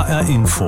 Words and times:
HR 0.00 0.26
Info. 0.30 0.66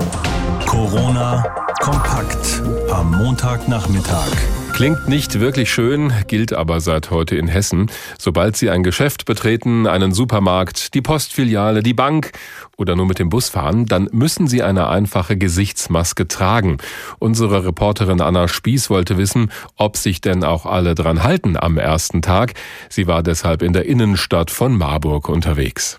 Corona 0.67 1.43
kompakt 1.81 2.63
am 2.91 3.13
Montagnachmittag. 3.13 4.29
Klingt 4.75 5.09
nicht 5.09 5.41
wirklich 5.41 5.73
schön, 5.73 6.13
gilt 6.27 6.53
aber 6.53 6.83
seit 6.83 7.11
heute 7.11 7.37
in 7.37 7.49
Hessen. 7.49 7.91
Sobald 8.19 8.59
Sie 8.59 8.69
ein 8.69 8.83
Geschäft 8.83 9.25
betreten, 9.25 9.87
einen 9.87 10.13
Supermarkt, 10.13 10.93
die 10.93 11.01
Postfiliale, 11.01 11.83
die 11.83 11.95
Bank 11.95 12.33
oder 12.77 12.95
nur 12.95 13.07
mit 13.07 13.19
dem 13.19 13.31
Bus 13.31 13.49
fahren, 13.49 13.87
dann 13.87 14.11
müssen 14.13 14.49
Sie 14.49 14.63
eine 14.63 14.89
einfache 14.89 15.39
Gesichtsmaske 15.39 16.29
tragen. 16.29 16.77
Unsere 17.19 17.65
Reporterin 17.65 18.21
Anna 18.21 18.49
Spieß 18.49 18.91
wollte 18.91 19.17
wissen, 19.17 19.51
ob 19.77 19.97
sich 19.97 20.21
denn 20.21 20.45
auch 20.45 20.67
alle 20.67 20.95
dran 20.95 21.23
halten 21.23 21.57
am 21.57 21.79
ersten 21.79 22.21
Tag. 22.21 22.53
Sie 22.91 23.07
war 23.07 23.23
deshalb 23.23 23.63
in 23.63 23.73
der 23.73 23.87
Innenstadt 23.87 24.51
von 24.51 24.77
Marburg 24.77 25.31
unterwegs. 25.31 25.99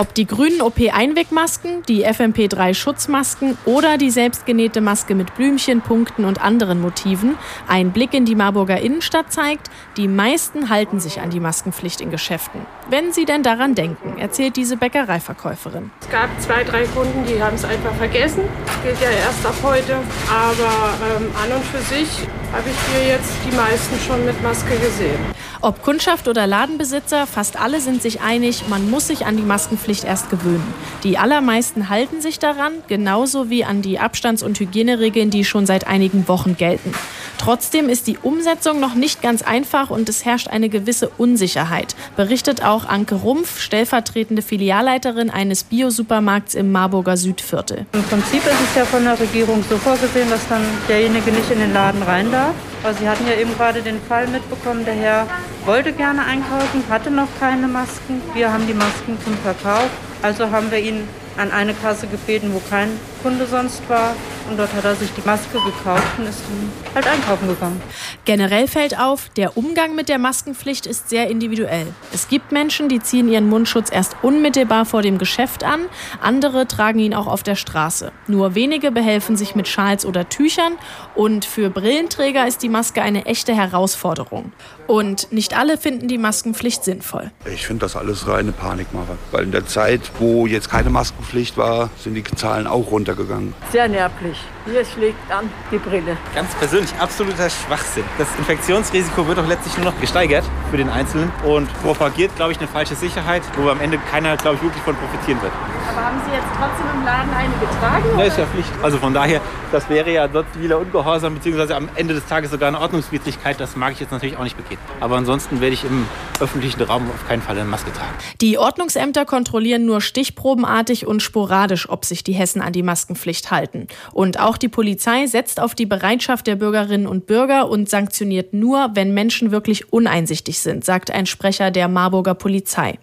Ob 0.00 0.14
die 0.14 0.26
grünen 0.26 0.62
OP-Einwegmasken, 0.62 1.82
die 1.82 2.06
FMP3-Schutzmasken 2.06 3.58
oder 3.66 3.98
die 3.98 4.08
selbstgenähte 4.08 4.80
Maske 4.80 5.14
mit 5.14 5.34
Blümchen, 5.34 5.82
Punkten 5.82 6.24
und 6.24 6.40
anderen 6.40 6.80
Motiven, 6.80 7.36
ein 7.68 7.92
Blick 7.92 8.14
in 8.14 8.24
die 8.24 8.34
Marburger 8.34 8.80
Innenstadt 8.80 9.30
zeigt, 9.30 9.68
die 9.98 10.08
meisten 10.08 10.70
halten 10.70 11.00
sich 11.00 11.20
an 11.20 11.28
die 11.28 11.38
Maskenpflicht 11.38 12.00
in 12.00 12.10
Geschäften. 12.10 12.62
Wenn 12.88 13.12
sie 13.12 13.26
denn 13.26 13.42
daran 13.42 13.74
denken, 13.74 14.18
erzählt 14.18 14.56
diese 14.56 14.78
Bäckereiverkäuferin. 14.78 15.90
Es 16.00 16.08
gab 16.08 16.30
zwei, 16.40 16.64
drei 16.64 16.84
Kunden, 16.86 17.26
die 17.26 17.42
haben 17.42 17.56
es 17.56 17.66
einfach 17.66 17.92
vergessen. 17.96 18.44
Das 18.64 18.82
gilt 18.82 19.00
ja 19.02 19.10
erst 19.10 19.44
ab 19.44 19.56
heute. 19.62 19.96
Aber 20.30 20.94
ähm, 21.18 21.30
an 21.44 21.58
und 21.58 21.64
für 21.66 21.82
sich 21.94 22.08
habe 22.54 22.70
ich 22.70 22.94
hier 22.94 23.16
jetzt 23.16 23.32
die 23.46 23.54
meisten 23.54 24.00
schon 24.00 24.24
mit 24.24 24.42
Maske 24.42 24.78
gesehen. 24.78 25.20
Ob 25.62 25.82
Kundschaft 25.82 26.26
oder 26.26 26.46
Ladenbesitzer, 26.46 27.26
fast 27.26 27.60
alle 27.60 27.82
sind 27.82 28.00
sich 28.00 28.22
einig, 28.22 28.64
man 28.70 28.88
muss 28.88 29.08
sich 29.08 29.26
an 29.26 29.36
die 29.36 29.42
Maskenpflicht 29.42 29.89
erst 30.04 30.30
gewöhnen. 30.30 30.74
Die 31.02 31.18
allermeisten 31.18 31.88
halten 31.88 32.20
sich 32.20 32.38
daran, 32.38 32.72
genauso 32.88 33.50
wie 33.50 33.64
an 33.64 33.82
die 33.82 33.98
Abstands- 33.98 34.42
und 34.42 34.58
Hygieneregeln, 34.58 35.30
die 35.30 35.44
schon 35.44 35.66
seit 35.66 35.86
einigen 35.86 36.28
Wochen 36.28 36.56
gelten. 36.56 36.92
Trotzdem 37.40 37.88
ist 37.88 38.06
die 38.06 38.18
Umsetzung 38.18 38.80
noch 38.80 38.94
nicht 38.94 39.22
ganz 39.22 39.40
einfach 39.40 39.88
und 39.88 40.10
es 40.10 40.26
herrscht 40.26 40.48
eine 40.48 40.68
gewisse 40.68 41.08
Unsicherheit, 41.08 41.96
berichtet 42.14 42.62
auch 42.62 42.86
Anke 42.86 43.14
Rumpf, 43.14 43.60
stellvertretende 43.60 44.42
Filialleiterin 44.42 45.30
eines 45.30 45.64
Biosupermarkts 45.64 46.54
im 46.54 46.70
Marburger 46.70 47.16
Südviertel. 47.16 47.86
Im 47.94 48.02
Prinzip 48.02 48.44
ist 48.44 48.60
es 48.68 48.76
ja 48.76 48.84
von 48.84 49.04
der 49.04 49.18
Regierung 49.18 49.64
so 49.70 49.78
vorgesehen, 49.78 50.28
dass 50.28 50.46
dann 50.48 50.60
derjenige 50.86 51.32
nicht 51.32 51.50
in 51.50 51.60
den 51.60 51.72
Laden 51.72 52.02
rein 52.02 52.30
darf. 52.30 52.52
Aber 52.82 52.92
Sie 52.92 53.08
hatten 53.08 53.26
ja 53.26 53.40
eben 53.40 53.56
gerade 53.56 53.80
den 53.80 53.98
Fall 54.02 54.26
mitbekommen, 54.26 54.84
der 54.84 54.94
Herr 54.94 55.26
wollte 55.64 55.92
gerne 55.94 56.22
einkaufen, 56.22 56.84
hatte 56.90 57.10
noch 57.10 57.28
keine 57.40 57.68
Masken. 57.68 58.20
Wir 58.34 58.52
haben 58.52 58.66
die 58.66 58.74
Masken 58.74 59.16
zum 59.24 59.34
Verkauf. 59.38 59.88
Also 60.20 60.50
haben 60.50 60.70
wir 60.70 60.78
ihn 60.78 61.08
an 61.40 61.50
eine 61.50 61.72
Kasse 61.74 62.06
gebeten, 62.06 62.50
wo 62.52 62.60
kein 62.68 62.90
Kunde 63.22 63.46
sonst 63.46 63.82
war. 63.88 64.14
Und 64.48 64.58
dort 64.58 64.72
hat 64.74 64.84
er 64.84 64.94
sich 64.94 65.10
die 65.12 65.22
Maske 65.24 65.58
gekauft 65.58 66.18
und 66.18 66.26
ist 66.26 66.40
dann 66.42 66.94
halt 66.94 67.06
einkaufen 67.06 67.48
gegangen. 67.48 67.80
Generell 68.24 68.66
fällt 68.66 68.98
auf, 68.98 69.28
der 69.30 69.56
Umgang 69.56 69.94
mit 69.94 70.08
der 70.08 70.18
Maskenpflicht 70.18 70.86
ist 70.86 71.08
sehr 71.08 71.28
individuell. 71.28 71.86
Es 72.12 72.28
gibt 72.28 72.50
Menschen, 72.50 72.88
die 72.88 73.00
ziehen 73.00 73.28
ihren 73.28 73.48
Mundschutz 73.48 73.90
erst 73.92 74.16
unmittelbar 74.22 74.86
vor 74.86 75.02
dem 75.02 75.18
Geschäft 75.18 75.62
an, 75.62 75.80
andere 76.20 76.66
tragen 76.66 76.98
ihn 76.98 77.14
auch 77.14 77.26
auf 77.26 77.42
der 77.42 77.54
Straße. 77.54 78.10
Nur 78.26 78.54
wenige 78.54 78.90
behelfen 78.90 79.36
sich 79.36 79.54
mit 79.54 79.68
Schals 79.68 80.04
oder 80.04 80.28
Tüchern 80.28 80.72
und 81.14 81.44
für 81.44 81.70
Brillenträger 81.70 82.46
ist 82.46 82.62
die 82.62 82.68
Maske 82.68 83.02
eine 83.02 83.26
echte 83.26 83.54
Herausforderung. 83.54 84.52
Und 84.88 85.32
nicht 85.32 85.56
alle 85.56 85.78
finden 85.78 86.08
die 86.08 86.18
Maskenpflicht 86.18 86.82
sinnvoll. 86.82 87.30
Ich 87.44 87.66
finde 87.66 87.84
das 87.84 87.94
alles 87.94 88.26
reine 88.26 88.50
Panikmache, 88.50 89.16
weil 89.30 89.44
in 89.44 89.52
der 89.52 89.66
Zeit, 89.66 90.00
wo 90.18 90.46
jetzt 90.46 90.68
keine 90.68 90.90
Maskenpflicht 90.90 91.29
war, 91.56 91.90
sind 91.96 92.14
die 92.14 92.24
Zahlen 92.24 92.66
auch 92.66 92.90
runtergegangen. 92.90 93.54
Sehr 93.70 93.88
nervlich. 93.88 94.38
Hier 94.66 94.84
schlägt 94.84 95.30
an 95.32 95.48
die 95.70 95.78
Brille. 95.78 96.16
Ganz 96.34 96.54
persönlich 96.54 96.90
absoluter 96.98 97.48
Schwachsinn. 97.48 98.04
Das 98.18 98.28
Infektionsrisiko 98.36 99.26
wird 99.26 99.38
doch 99.38 99.48
letztlich 99.48 99.76
nur 99.78 99.86
noch 99.86 100.00
gesteigert 100.00 100.44
für 100.70 100.76
den 100.76 100.90
Einzelnen 100.90 101.32
und 101.44 101.68
propagiert, 101.82 102.36
glaube 102.36 102.52
ich, 102.52 102.58
eine 102.58 102.68
falsche 102.68 102.94
Sicherheit, 102.94 103.42
wo 103.56 103.70
am 103.70 103.80
Ende 103.80 103.98
keiner, 104.10 104.36
glaube 104.36 104.56
ich, 104.56 104.62
wirklich 104.62 104.82
von 104.82 104.94
profitieren 104.96 105.40
wird. 105.40 105.52
Aber 105.90 106.04
haben 106.04 106.20
Sie 106.26 106.32
jetzt 106.32 106.46
trotzdem 106.56 106.86
im 106.94 107.04
Laden 107.04 107.32
eine 107.32 107.52
getragen? 107.58 108.18
Ja, 108.18 108.24
ist 108.24 108.38
ja 108.38 108.46
Pflicht. 108.46 108.70
Also 108.82 108.98
von 108.98 109.14
daher, 109.14 109.40
das 109.72 109.88
wäre 109.88 110.12
ja 110.12 110.28
dort 110.28 110.46
wieder 110.60 110.78
Ungehorsam, 110.78 111.34
beziehungsweise 111.34 111.74
am 111.74 111.88
Ende 111.94 112.14
des 112.14 112.26
Tages 112.26 112.50
sogar 112.50 112.68
eine 112.68 112.80
Ordnungswidrigkeit. 112.80 113.58
Das 113.58 113.76
mag 113.76 113.92
ich 113.94 114.00
jetzt 114.00 114.12
natürlich 114.12 114.36
auch 114.36 114.44
nicht 114.44 114.56
begehen. 114.56 114.78
Aber 115.00 115.16
ansonsten 115.16 115.60
werde 115.60 115.74
ich 115.74 115.84
im 115.84 116.06
öffentlichen 116.38 116.82
Raum 116.82 117.10
auf 117.10 117.26
keinen 117.26 117.42
Fall 117.42 117.56
eine 117.56 117.68
Maske 117.68 117.92
tragen. 117.92 118.12
Die 118.40 118.58
Ordnungsämter 118.58 119.24
kontrollieren 119.24 119.84
nur 119.84 120.00
stichprobenartig 120.00 121.06
und 121.06 121.22
sporadisch, 121.22 121.88
ob 121.88 122.04
sich 122.04 122.24
die 122.24 122.32
Hessen 122.32 122.62
an 122.62 122.72
die 122.72 122.82
Maskenpflicht 122.82 123.50
halten. 123.50 123.88
Und 124.12 124.38
auch 124.38 124.49
die 124.56 124.68
Polizei 124.68 125.26
setzt 125.26 125.60
auf 125.60 125.74
die 125.74 125.86
Bereitschaft 125.86 126.46
der 126.46 126.56
Bürgerinnen 126.56 127.06
und 127.06 127.26
Bürger 127.26 127.68
und 127.68 127.88
sanktioniert 127.88 128.52
nur, 128.52 128.90
wenn 128.94 129.14
Menschen 129.14 129.50
wirklich 129.50 129.92
uneinsichtig 129.92 130.60
sind, 130.60 130.84
sagt 130.84 131.10
ein 131.10 131.26
Sprecher 131.26 131.70
der 131.70 131.88
Marburger 131.88 132.34
Polizei. 132.34 132.98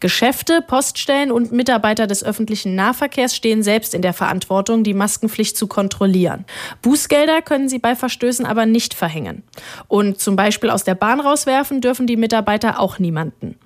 Geschäfte, 0.00 0.62
Poststellen 0.66 1.32
und 1.32 1.52
Mitarbeiter 1.52 2.06
des 2.06 2.24
öffentlichen 2.24 2.74
Nahverkehrs 2.74 3.34
stehen 3.34 3.62
selbst 3.62 3.94
in 3.94 4.02
der 4.02 4.12
Verantwortung, 4.12 4.84
die 4.84 4.94
Maskenpflicht 4.94 5.56
zu 5.56 5.66
kontrollieren. 5.66 6.44
Bußgelder 6.82 7.42
können 7.42 7.68
sie 7.68 7.78
bei 7.78 7.96
Verstößen 7.96 8.44
aber 8.44 8.66
nicht 8.66 8.94
verhängen. 8.94 9.42
Und 9.88 10.20
zum 10.20 10.36
Beispiel 10.36 10.70
aus 10.70 10.84
der 10.84 10.94
Bahn 10.94 11.20
rauswerfen 11.20 11.80
dürfen 11.80 12.06
die 12.06 12.16
Mitarbeiter 12.16 12.80
auch 12.80 12.98
niemanden. 12.98 13.56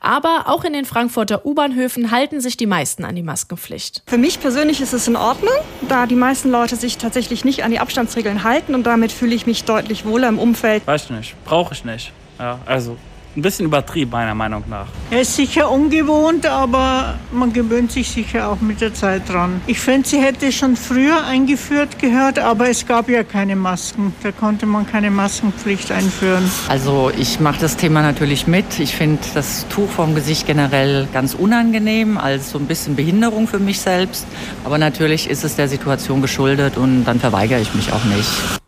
Aber 0.00 0.44
auch 0.46 0.64
in 0.64 0.72
den 0.72 0.84
Frankfurter 0.84 1.44
U-Bahnhöfen 1.44 2.10
halten 2.10 2.40
sich 2.40 2.56
die 2.56 2.66
meisten 2.66 3.04
an 3.04 3.14
die 3.14 3.22
Maskenpflicht. 3.22 4.02
Für 4.06 4.18
mich 4.18 4.40
persönlich 4.40 4.80
ist 4.80 4.92
es 4.92 5.08
in 5.08 5.16
Ordnung, 5.16 5.54
da 5.88 6.06
die 6.06 6.14
meisten 6.14 6.50
Leute 6.50 6.76
sich 6.76 6.98
tatsächlich 6.98 7.44
nicht 7.44 7.64
an 7.64 7.70
die 7.70 7.78
Abstandsregeln 7.78 8.44
halten 8.44 8.74
und 8.74 8.84
damit 8.84 9.12
fühle 9.12 9.34
ich 9.34 9.46
mich 9.46 9.64
deutlich 9.64 10.04
wohler 10.04 10.28
im 10.28 10.38
Umfeld. 10.38 10.86
Weiß 10.86 11.04
ich 11.04 11.10
nicht, 11.10 11.44
brauche 11.44 11.74
ich 11.74 11.84
nicht. 11.84 12.12
Ja, 12.38 12.58
also 12.66 12.96
ein 13.36 13.42
bisschen 13.42 13.66
übertrieben 13.66 14.10
meiner 14.10 14.34
Meinung 14.34 14.64
nach. 14.68 14.86
Er 15.10 15.20
ist 15.20 15.36
sicher 15.36 15.70
ungewohnt, 15.70 16.46
aber 16.46 17.18
man 17.32 17.52
gewöhnt 17.52 17.92
sich 17.92 18.08
sicher 18.08 18.48
auch 18.48 18.60
mit 18.60 18.80
der 18.80 18.94
Zeit 18.94 19.28
dran. 19.28 19.60
Ich 19.66 19.78
finde, 19.78 20.08
sie 20.08 20.20
hätte 20.20 20.50
schon 20.52 20.76
früher 20.76 21.24
eingeführt 21.24 21.98
gehört, 21.98 22.38
aber 22.38 22.68
es 22.68 22.86
gab 22.86 23.08
ja 23.08 23.22
keine 23.22 23.56
Masken. 23.56 24.14
Da 24.22 24.32
konnte 24.32 24.66
man 24.66 24.86
keine 24.86 25.10
Maskenpflicht 25.10 25.92
einführen. 25.92 26.50
Also 26.68 27.10
ich 27.16 27.40
mache 27.40 27.60
das 27.60 27.76
Thema 27.76 28.02
natürlich 28.02 28.46
mit. 28.46 28.78
Ich 28.78 28.94
finde 28.94 29.22
das 29.34 29.66
Tuch 29.68 29.90
vom 29.90 30.14
Gesicht 30.14 30.46
generell 30.46 31.06
ganz 31.12 31.34
unangenehm, 31.34 32.18
als 32.18 32.50
so 32.50 32.58
ein 32.58 32.66
bisschen 32.66 32.96
Behinderung 32.96 33.46
für 33.46 33.58
mich 33.58 33.80
selbst. 33.80 34.26
Aber 34.64 34.78
natürlich 34.78 35.28
ist 35.28 35.44
es 35.44 35.56
der 35.56 35.68
Situation 35.68 36.22
geschuldet 36.22 36.76
und 36.76 37.04
dann 37.04 37.20
verweigere 37.20 37.60
ich 37.60 37.74
mich 37.74 37.92
auch 37.92 38.04
nicht. 38.04 38.65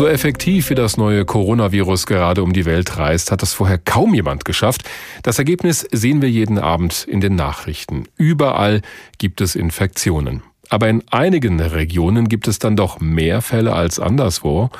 So 0.00 0.08
effektiv 0.08 0.70
wie 0.70 0.74
das 0.74 0.96
neue 0.96 1.26
Coronavirus 1.26 2.06
gerade 2.06 2.42
um 2.42 2.54
die 2.54 2.64
Welt 2.64 2.96
reist, 2.96 3.30
hat 3.30 3.42
das 3.42 3.52
vorher 3.52 3.76
kaum 3.76 4.14
jemand 4.14 4.46
geschafft. 4.46 4.88
Das 5.22 5.38
Ergebnis 5.38 5.86
sehen 5.92 6.22
wir 6.22 6.30
jeden 6.30 6.58
Abend 6.58 7.06
in 7.06 7.20
den 7.20 7.34
Nachrichten. 7.34 8.04
Überall 8.16 8.80
gibt 9.18 9.42
es 9.42 9.54
Infektionen. 9.54 10.42
Aber 10.70 10.88
in 10.88 11.02
einigen 11.10 11.60
Regionen 11.60 12.28
gibt 12.28 12.48
es 12.48 12.60
dann 12.60 12.76
doch 12.76 13.00
mehr 13.00 13.42
Fälle 13.42 13.74
als 13.74 13.98
anderswo. 13.98 14.70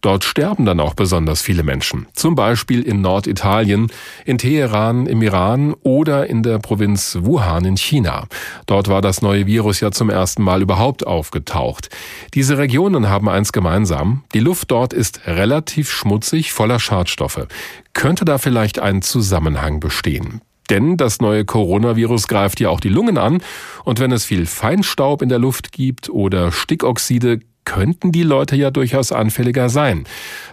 Dort 0.00 0.22
sterben 0.22 0.64
dann 0.64 0.78
auch 0.78 0.94
besonders 0.94 1.42
viele 1.42 1.64
Menschen. 1.64 2.06
Zum 2.12 2.36
Beispiel 2.36 2.82
in 2.82 3.00
Norditalien, 3.00 3.90
in 4.24 4.38
Teheran 4.38 5.06
im 5.06 5.22
Iran 5.22 5.74
oder 5.82 6.28
in 6.28 6.44
der 6.44 6.58
Provinz 6.58 7.18
Wuhan 7.22 7.64
in 7.64 7.76
China. 7.76 8.28
Dort 8.66 8.88
war 8.88 9.00
das 9.00 9.22
neue 9.22 9.46
Virus 9.46 9.80
ja 9.80 9.90
zum 9.90 10.10
ersten 10.10 10.42
Mal 10.42 10.62
überhaupt 10.62 11.04
aufgetaucht. 11.04 11.88
Diese 12.34 12.58
Regionen 12.58 13.08
haben 13.08 13.28
eins 13.28 13.50
gemeinsam. 13.50 14.22
Die 14.34 14.40
Luft 14.40 14.70
dort 14.70 14.92
ist 14.92 15.26
relativ 15.26 15.90
schmutzig, 15.90 16.52
voller 16.52 16.78
Schadstoffe. 16.78 17.48
Könnte 17.92 18.24
da 18.24 18.38
vielleicht 18.38 18.78
ein 18.78 19.02
Zusammenhang 19.02 19.80
bestehen? 19.80 20.42
Denn 20.70 20.96
das 20.96 21.20
neue 21.20 21.44
Coronavirus 21.44 22.28
greift 22.28 22.60
ja 22.60 22.68
auch 22.68 22.80
die 22.80 22.88
Lungen 22.88 23.18
an. 23.18 23.42
Und 23.84 24.00
wenn 24.00 24.12
es 24.12 24.24
viel 24.24 24.46
Feinstaub 24.46 25.22
in 25.22 25.28
der 25.28 25.38
Luft 25.38 25.72
gibt 25.72 26.10
oder 26.10 26.52
Stickoxide, 26.52 27.40
könnten 27.68 28.12
die 28.12 28.22
Leute 28.22 28.56
ja 28.56 28.70
durchaus 28.70 29.12
anfälliger 29.12 29.68
sein. 29.68 30.04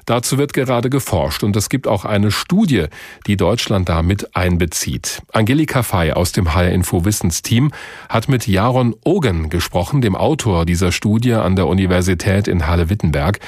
Dazu 0.06 0.38
wird 0.38 0.52
gerade 0.52 0.90
geforscht 0.90 1.44
und 1.44 1.56
es 1.56 1.70
gibt 1.70 1.88
auch 1.88 2.04
eine 2.04 2.30
Studie, 2.30 2.88
die 3.26 3.38
Deutschland 3.38 3.88
da 3.88 4.02
mit 4.02 4.36
einbezieht. 4.36 5.22
Angelika 5.32 5.82
Fey 5.82 6.12
aus 6.12 6.34
dem 6.34 6.54
HR 6.54 6.72
Info 6.72 7.06
Wissensteam 7.06 7.72
hat 8.10 8.28
mit 8.28 8.48
Jaron 8.48 8.94
Ogen 9.06 9.50
gesprochen, 9.50 10.02
dem 10.02 10.14
Autor 10.18 10.66
dieser 10.66 10.92
Studie 10.92 11.36
an 11.36 11.56
der 11.56 11.68
Universität 11.68 12.50
in 12.50 12.68
Halle-Wittenberg. 12.68 13.40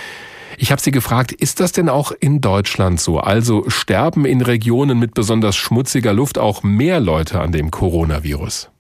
Ich 0.59 0.71
habe 0.71 0.81
sie 0.81 0.89
gefragt, 0.89 1.31
ist 1.31 1.59
das 1.59 1.71
denn 1.71 1.88
auch 1.88 2.12
in 2.19 2.42
Deutschland 2.42 3.00
so? 3.00 3.19
Also 3.19 3.69
sterben 3.69 4.25
in 4.25 4.42
Regionen 4.42 4.98
mit 4.98 5.13
besonders 5.13 5.56
schmutziger 5.56 6.13
Luft 6.13 6.39
auch 6.39 6.63
mehr 6.63 7.00
Leute 7.00 7.39
an 7.39 7.51
dem 7.51 7.69
Coronavirus? 7.69 8.71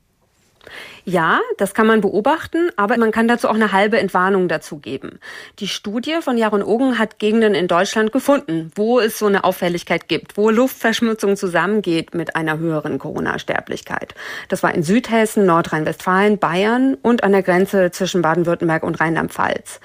Ja, 1.05 1.39
das 1.57 1.75
kann 1.75 1.85
man 1.85 2.01
beobachten, 2.01 2.71
aber 2.77 2.97
man 2.97 3.11
kann 3.11 3.27
dazu 3.27 3.47
auch 3.47 3.53
eine 3.53 3.71
halbe 3.71 3.99
Entwarnung 3.99 4.47
dazu 4.47 4.79
geben. 4.79 5.19
Die 5.59 5.67
Studie 5.67 6.17
von 6.19 6.35
Jaron 6.37 6.63
Ogen 6.63 6.97
hat 6.97 7.19
Gegenden 7.19 7.53
in 7.53 7.67
Deutschland 7.67 8.11
gefunden, 8.11 8.71
wo 8.75 8.99
es 8.99 9.19
so 9.19 9.27
eine 9.27 9.43
Auffälligkeit 9.43 10.09
gibt, 10.09 10.35
wo 10.35 10.49
Luftverschmutzung 10.49 11.37
zusammengeht 11.37 12.15
mit 12.15 12.35
einer 12.35 12.57
höheren 12.57 12.97
Corona-Sterblichkeit. 12.97 14.15
Das 14.49 14.63
war 14.63 14.73
in 14.73 14.81
Südhessen, 14.81 15.45
Nordrhein-Westfalen, 15.45 16.39
Bayern 16.39 16.97
und 17.03 17.23
an 17.23 17.33
der 17.33 17.43
Grenze 17.43 17.91
zwischen 17.91 18.23
Baden-Württemberg 18.23 18.81
und 18.83 18.99
Rheinland-Pfalz. 18.99 19.79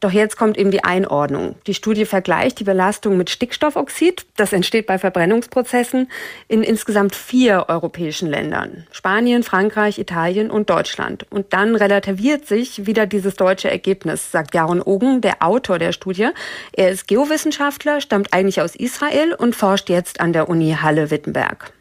Doch 0.00 0.12
jetzt 0.12 0.38
kommt 0.38 0.56
eben 0.56 0.70
die 0.70 0.82
Einordnung. 0.82 1.56
Die 1.66 1.74
Studie 1.74 2.06
vergleicht 2.06 2.58
die 2.58 2.64
Belastung 2.64 3.18
mit 3.18 3.28
Stickstoffoxid, 3.28 4.24
das 4.36 4.54
entsteht 4.54 4.86
bei 4.86 4.98
Verbrennungsprozessen, 4.98 6.10
in 6.48 6.62
insgesamt 6.62 7.14
vier 7.14 7.66
europäischen 7.68 8.28
Ländern. 8.28 8.86
Spanien, 8.92 9.42
Frankreich, 9.42 9.98
Italien 9.98 10.50
und 10.50 10.70
Deutschland. 10.70 11.26
Und 11.30 11.52
dann 11.52 11.76
relativiert 11.76 12.46
sich 12.46 12.86
wieder 12.86 13.06
dieses 13.06 13.34
deutsche 13.34 13.70
Ergebnis, 13.70 14.32
sagt 14.32 14.54
Jaron 14.54 14.80
Ogen, 14.80 15.20
der 15.20 15.42
Autor 15.42 15.78
der 15.78 15.92
Studie. 15.92 16.30
Er 16.72 16.90
ist 16.90 17.06
Geowissenschaftler, 17.06 18.00
stammt 18.00 18.32
eigentlich 18.32 18.62
aus 18.62 18.74
Israel 18.74 19.34
und 19.34 19.54
forscht 19.54 19.90
jetzt 19.90 20.20
an 20.20 20.32
der 20.32 20.48
Uni 20.48 20.76
Halle-Wittenberg. 20.80 21.72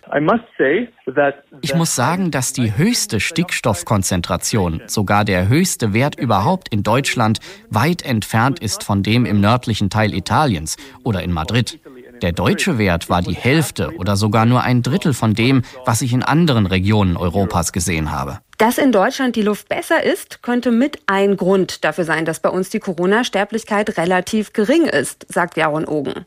Ich 1.62 1.76
muss 1.76 1.96
sagen, 1.96 2.32
dass 2.32 2.54
die 2.54 2.76
höchste 2.76 3.20
Stickstoffkonzentration, 3.20 4.82
sogar 4.88 5.24
der 5.24 5.48
höchste 5.48 5.94
Wert 5.94 6.20
überhaupt 6.20 6.70
in 6.70 6.84
Deutschland, 6.84 7.40
weit 7.70 8.02
entfernt 8.02 8.60
ist 8.60 8.84
von 8.84 9.04
dem 9.04 9.26
im 9.26 9.40
nördlichen 9.40 9.90
Teil 9.90 10.14
Italiens 10.14 10.78
oder 11.04 11.24
in 11.24 11.32
Madrid. 11.32 11.80
Der 12.22 12.32
deutsche 12.32 12.78
Wert 12.78 13.10
war 13.10 13.22
die 13.22 13.36
Hälfte 13.36 13.96
oder 13.98 14.16
sogar 14.18 14.46
nur 14.46 14.64
ein 14.64 14.82
Drittel 14.82 15.14
von 15.14 15.34
dem, 15.34 15.62
was 15.86 16.02
ich 16.02 16.12
in 16.12 16.24
anderen 16.24 16.66
Regionen 16.66 17.16
Europas 17.16 17.72
gesehen 17.72 18.12
habe. 18.12 18.40
Dass 18.60 18.78
in 18.78 18.92
Deutschland 18.92 19.38
die 19.38 19.42
Luft 19.42 19.70
besser 19.70 20.04
ist, 20.04 20.44
könnte 20.44 20.70
mit 20.70 21.00
ein 21.06 21.38
Grund 21.38 21.86
dafür 21.86 22.04
sein, 22.04 22.26
dass 22.26 22.42
bei 22.42 22.50
uns 22.50 22.70
die 22.70 22.80
Corona-Sterblichkeit 22.80 23.98
relativ 23.98 24.52
gering 24.52 24.84
ist, 24.84 25.26
sagt 25.30 25.56
Jaron 25.56 25.88
Ogen. 25.88 26.26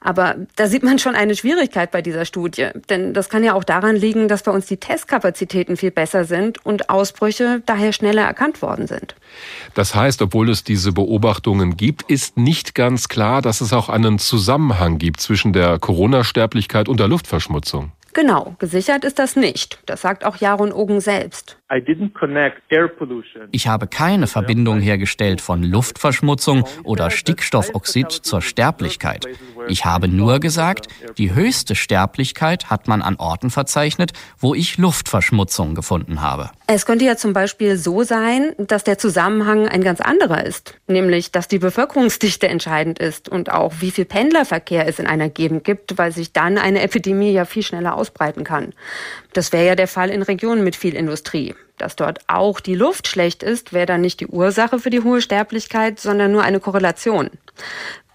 Aber 0.00 0.36
da 0.56 0.66
sieht 0.66 0.82
man 0.82 0.98
schon 0.98 1.14
eine 1.14 1.36
Schwierigkeit 1.36 1.90
bei 1.90 2.00
dieser 2.00 2.24
Studie. 2.24 2.68
Denn 2.88 3.12
das 3.12 3.28
kann 3.28 3.44
ja 3.44 3.52
auch 3.52 3.64
daran 3.64 3.96
liegen, 3.96 4.28
dass 4.28 4.44
bei 4.44 4.50
uns 4.50 4.64
die 4.64 4.78
Testkapazitäten 4.78 5.76
viel 5.76 5.90
besser 5.90 6.24
sind 6.24 6.64
und 6.64 6.88
Ausbrüche 6.88 7.60
daher 7.66 7.92
schneller 7.92 8.22
erkannt 8.22 8.62
worden 8.62 8.86
sind. 8.86 9.14
Das 9.74 9.94
heißt, 9.94 10.22
obwohl 10.22 10.48
es 10.48 10.64
diese 10.64 10.92
Beobachtungen 10.92 11.76
gibt, 11.76 12.10
ist 12.10 12.38
nicht 12.38 12.74
ganz 12.74 13.08
klar, 13.08 13.42
dass 13.42 13.60
es 13.60 13.74
auch 13.74 13.90
einen 13.90 14.18
Zusammenhang 14.18 14.96
gibt 14.96 15.20
zwischen 15.20 15.52
der 15.52 15.78
Corona-Sterblichkeit 15.78 16.88
und 16.88 16.98
der 16.98 17.08
Luftverschmutzung. 17.08 17.92
Genau, 18.14 18.54
gesichert 18.60 19.04
ist 19.04 19.18
das 19.18 19.34
nicht. 19.34 19.80
Das 19.86 20.02
sagt 20.02 20.24
auch 20.24 20.36
Jaron 20.36 20.72
Ogen 20.72 21.00
selbst. 21.00 21.58
Ich 23.50 23.66
habe 23.66 23.86
keine 23.88 24.26
Verbindung 24.28 24.80
hergestellt 24.80 25.40
von 25.40 25.62
Luftverschmutzung 25.64 26.64
oder 26.84 27.10
Stickstoffoxid 27.10 28.12
zur 28.12 28.40
Sterblichkeit. 28.40 29.26
Ich 29.66 29.84
habe 29.84 30.06
nur 30.06 30.38
gesagt, 30.38 30.86
die 31.18 31.34
höchste 31.34 31.74
Sterblichkeit 31.74 32.70
hat 32.70 32.86
man 32.86 33.02
an 33.02 33.16
Orten 33.16 33.50
verzeichnet, 33.50 34.12
wo 34.38 34.54
ich 34.54 34.78
Luftverschmutzung 34.78 35.74
gefunden 35.74 36.20
habe. 36.20 36.50
Es 36.66 36.86
könnte 36.86 37.04
ja 37.04 37.16
zum 37.16 37.32
Beispiel 37.32 37.76
so 37.76 38.04
sein, 38.04 38.52
dass 38.58 38.84
der 38.84 38.98
Zusammenhang 38.98 39.66
ein 39.68 39.82
ganz 39.82 40.00
anderer 40.00 40.44
ist. 40.44 40.78
Nämlich, 40.86 41.32
dass 41.32 41.48
die 41.48 41.58
Bevölkerungsdichte 41.58 42.46
entscheidend 42.46 42.98
ist 42.98 43.28
und 43.28 43.50
auch 43.50 43.74
wie 43.80 43.90
viel 43.90 44.04
Pendlerverkehr 44.04 44.86
es 44.86 44.98
in 44.98 45.06
einer 45.06 45.28
Gegend 45.28 45.64
gibt, 45.64 45.98
weil 45.98 46.12
sich 46.12 46.32
dann 46.32 46.58
eine 46.58 46.82
Epidemie 46.82 47.32
ja 47.32 47.46
viel 47.46 47.62
schneller 47.62 47.96
ausbreiten 48.04 48.44
kann. 48.44 48.74
Das 49.32 49.52
wäre 49.52 49.66
ja 49.66 49.74
der 49.74 49.88
Fall 49.88 50.10
in 50.10 50.22
Regionen 50.22 50.62
mit 50.62 50.76
viel 50.76 50.94
Industrie. 50.94 51.54
Dass 51.78 51.96
dort 51.96 52.20
auch 52.26 52.60
die 52.60 52.74
Luft 52.74 53.08
schlecht 53.08 53.42
ist, 53.42 53.72
wäre 53.72 53.86
dann 53.86 54.02
nicht 54.02 54.20
die 54.20 54.26
Ursache 54.26 54.78
für 54.78 54.90
die 54.90 55.00
hohe 55.00 55.22
Sterblichkeit, 55.22 55.98
sondern 55.98 56.32
nur 56.32 56.42
eine 56.42 56.60
Korrelation. 56.60 57.30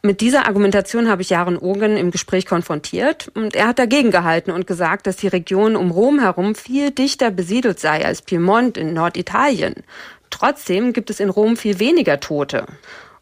Mit 0.01 0.21
dieser 0.21 0.45
Argumentation 0.45 1.09
habe 1.09 1.23
ich 1.23 1.31
Jaren 1.31 1.57
Ogen 1.57 1.97
im 1.97 2.11
Gespräch 2.11 2.45
konfrontiert 2.45 3.29
und 3.33 3.55
er 3.55 3.67
hat 3.67 3.79
dagegen 3.79 4.11
gehalten 4.11 4.51
und 4.51 4.65
gesagt, 4.65 5.07
dass 5.07 5.17
die 5.17 5.27
Region 5.27 5.75
um 5.75 5.91
Rom 5.91 6.19
herum 6.19 6.55
viel 6.55 6.91
dichter 6.91 7.31
besiedelt 7.31 7.79
sei 7.79 8.05
als 8.05 8.21
Piemont 8.21 8.77
in 8.77 8.93
Norditalien. 8.93 9.75
Trotzdem 10.29 10.93
gibt 10.93 11.09
es 11.09 11.19
in 11.19 11.29
Rom 11.29 11.57
viel 11.57 11.79
weniger 11.79 12.21
Tote. 12.21 12.65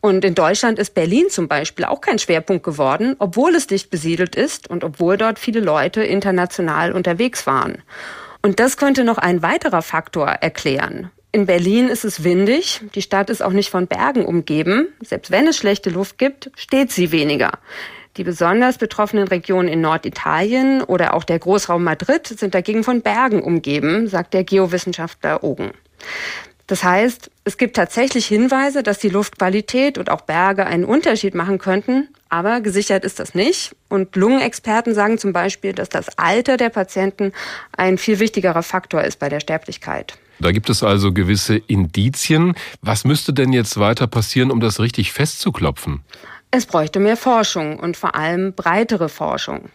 Und 0.01 0.23
in 0.23 0.35
Deutschland 0.35 0.79
ist 0.79 0.94
Berlin 0.94 1.29
zum 1.29 1.47
Beispiel 1.47 1.85
auch 1.85 2.01
kein 2.01 2.19
Schwerpunkt 2.19 2.63
geworden, 2.63 3.15
obwohl 3.19 3.55
es 3.55 3.67
dicht 3.67 3.89
besiedelt 3.89 4.35
ist 4.35 4.69
und 4.69 4.83
obwohl 4.83 5.17
dort 5.17 5.39
viele 5.39 5.59
Leute 5.59 6.03
international 6.03 6.91
unterwegs 6.91 7.47
waren. 7.47 7.81
Und 8.41 8.59
das 8.59 8.77
könnte 8.77 9.03
noch 9.03 9.17
ein 9.17 9.41
weiterer 9.41 9.81
Faktor 9.81 10.27
erklären. 10.27 11.11
In 11.31 11.45
Berlin 11.45 11.89
ist 11.89 12.05
es 12.05 12.23
windig, 12.23 12.81
die 12.95 13.01
Stadt 13.01 13.29
ist 13.29 13.44
auch 13.44 13.51
nicht 13.51 13.69
von 13.69 13.88
Bergen 13.88 14.25
umgeben. 14.25 14.88
Selbst 15.01 15.29
wenn 15.29 15.47
es 15.47 15.57
schlechte 15.57 15.89
Luft 15.89 16.17
gibt, 16.17 16.51
steht 16.55 16.91
sie 16.91 17.11
weniger. 17.11 17.51
Die 18.15 18.23
besonders 18.23 18.77
betroffenen 18.77 19.27
Regionen 19.27 19.67
in 19.67 19.81
Norditalien 19.81 20.81
oder 20.81 21.13
auch 21.13 21.23
der 21.23 21.38
Großraum 21.38 21.83
Madrid 21.83 22.25
sind 22.25 22.55
dagegen 22.55 22.83
von 22.83 23.01
Bergen 23.01 23.44
umgeben, 23.44 24.07
sagt 24.07 24.33
der 24.33 24.44
Geowissenschaftler 24.44 25.44
Ogen. 25.44 25.71
Das 26.67 26.83
heißt, 26.83 27.31
es 27.45 27.57
gibt 27.57 27.77
tatsächlich 27.77 28.25
Hinweise, 28.25 28.83
dass 28.83 28.99
die 28.99 29.07
Luftqualität 29.07 29.97
und 29.97 30.09
auch 30.09 30.21
Berge 30.21 30.65
einen 30.65 30.83
Unterschied 30.83 31.33
machen 31.33 31.59
könnten, 31.59 32.09
aber 32.27 32.59
gesichert 32.59 33.05
ist 33.05 33.19
das 33.19 33.33
nicht. 33.33 33.73
Und 33.87 34.17
Lungenexperten 34.17 34.93
sagen 34.93 35.17
zum 35.17 35.31
Beispiel, 35.31 35.71
dass 35.71 35.87
das 35.87 36.17
Alter 36.17 36.57
der 36.57 36.69
Patienten 36.69 37.31
ein 37.75 37.97
viel 37.97 38.19
wichtigerer 38.19 38.63
Faktor 38.63 39.01
ist 39.01 39.17
bei 39.17 39.29
der 39.29 39.39
Sterblichkeit. 39.39 40.17
Da 40.39 40.51
gibt 40.51 40.69
es 40.69 40.83
also 40.83 41.13
gewisse 41.13 41.55
Indizien. 41.55 42.53
Was 42.81 43.05
müsste 43.05 43.33
denn 43.33 43.53
jetzt 43.53 43.79
weiter 43.79 44.05
passieren, 44.05 44.51
um 44.51 44.59
das 44.59 44.81
richtig 44.81 45.13
festzuklopfen? 45.13 46.01
Es 46.51 46.65
bräuchte 46.65 46.99
mehr 46.99 47.17
Forschung 47.17 47.79
und 47.79 47.97
vor 47.97 48.15
allem 48.15 48.53
breitere 48.53 49.09
Forschung. 49.09 49.69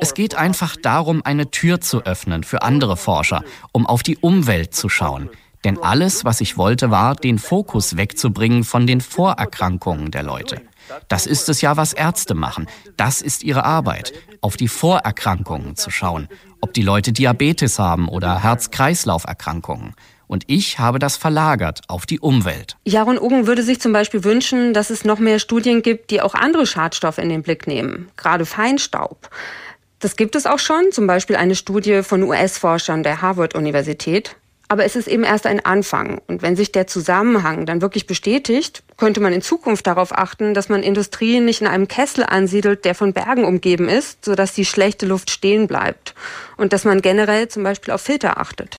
Es 0.00 0.14
geht 0.14 0.34
einfach 0.34 0.76
darum, 0.76 1.22
eine 1.24 1.50
Tür 1.50 1.80
zu 1.80 2.04
öffnen 2.04 2.44
für 2.44 2.62
andere 2.62 2.96
Forscher, 2.96 3.42
um 3.72 3.86
auf 3.86 4.02
die 4.02 4.16
Umwelt 4.16 4.74
zu 4.74 4.88
schauen. 4.88 5.30
Denn 5.64 5.78
alles, 5.82 6.24
was 6.24 6.40
ich 6.40 6.56
wollte, 6.56 6.90
war, 6.90 7.16
den 7.16 7.38
Fokus 7.38 7.96
wegzubringen 7.96 8.62
von 8.64 8.86
den 8.86 9.00
Vorerkrankungen 9.00 10.10
der 10.10 10.22
Leute. 10.22 10.62
Das 11.08 11.26
ist 11.26 11.48
es 11.48 11.60
ja, 11.60 11.76
was 11.76 11.92
Ärzte 11.92 12.34
machen. 12.34 12.66
Das 12.96 13.20
ist 13.20 13.42
ihre 13.42 13.64
Arbeit, 13.64 14.12
auf 14.40 14.56
die 14.56 14.68
Vorerkrankungen 14.68 15.76
zu 15.76 15.90
schauen, 15.90 16.28
ob 16.60 16.72
die 16.72 16.82
Leute 16.82 17.12
Diabetes 17.12 17.78
haben 17.78 18.08
oder 18.08 18.42
Herz-Kreislauf-Erkrankungen. 18.42 19.94
Und 20.28 20.44
ich 20.46 20.78
habe 20.78 20.98
das 21.00 21.16
verlagert 21.16 21.80
auf 21.88 22.06
die 22.06 22.20
Umwelt. 22.20 22.76
Jaron 22.84 23.18
Ogen 23.18 23.46
würde 23.46 23.62
sich 23.62 23.80
zum 23.80 23.92
Beispiel 23.92 24.22
wünschen, 24.22 24.74
dass 24.74 24.90
es 24.90 25.04
noch 25.04 25.18
mehr 25.18 25.40
Studien 25.40 25.82
gibt, 25.82 26.10
die 26.10 26.20
auch 26.20 26.34
andere 26.34 26.66
Schadstoffe 26.66 27.18
in 27.18 27.30
den 27.30 27.42
Blick 27.42 27.66
nehmen, 27.66 28.10
gerade 28.16 28.46
Feinstaub. 28.46 29.30
Das 29.98 30.14
gibt 30.14 30.36
es 30.36 30.46
auch 30.46 30.60
schon, 30.60 30.92
zum 30.92 31.08
Beispiel 31.08 31.34
eine 31.34 31.56
Studie 31.56 32.02
von 32.02 32.22
US-Forschern 32.22 33.02
der 33.02 33.20
Harvard-Universität. 33.20 34.36
Aber 34.70 34.84
es 34.84 34.96
ist 34.96 35.08
eben 35.08 35.24
erst 35.24 35.46
ein 35.46 35.64
Anfang. 35.64 36.20
Und 36.26 36.42
wenn 36.42 36.54
sich 36.54 36.72
der 36.72 36.86
Zusammenhang 36.86 37.64
dann 37.64 37.80
wirklich 37.80 38.06
bestätigt, 38.06 38.82
könnte 38.98 39.20
man 39.20 39.32
in 39.32 39.40
Zukunft 39.40 39.86
darauf 39.86 40.12
achten, 40.12 40.52
dass 40.52 40.68
man 40.68 40.82
Industrie 40.82 41.40
nicht 41.40 41.62
in 41.62 41.66
einem 41.66 41.88
Kessel 41.88 42.22
ansiedelt, 42.24 42.84
der 42.84 42.94
von 42.94 43.14
Bergen 43.14 43.44
umgeben 43.44 43.88
ist, 43.88 44.24
sodass 44.26 44.52
die 44.52 44.66
schlechte 44.66 45.06
Luft 45.06 45.30
stehen 45.30 45.66
bleibt. 45.68 46.14
Und 46.58 46.74
dass 46.74 46.84
man 46.84 47.00
generell 47.00 47.48
zum 47.48 47.62
Beispiel 47.62 47.94
auf 47.94 48.02
Filter 48.02 48.38
achtet. 48.38 48.77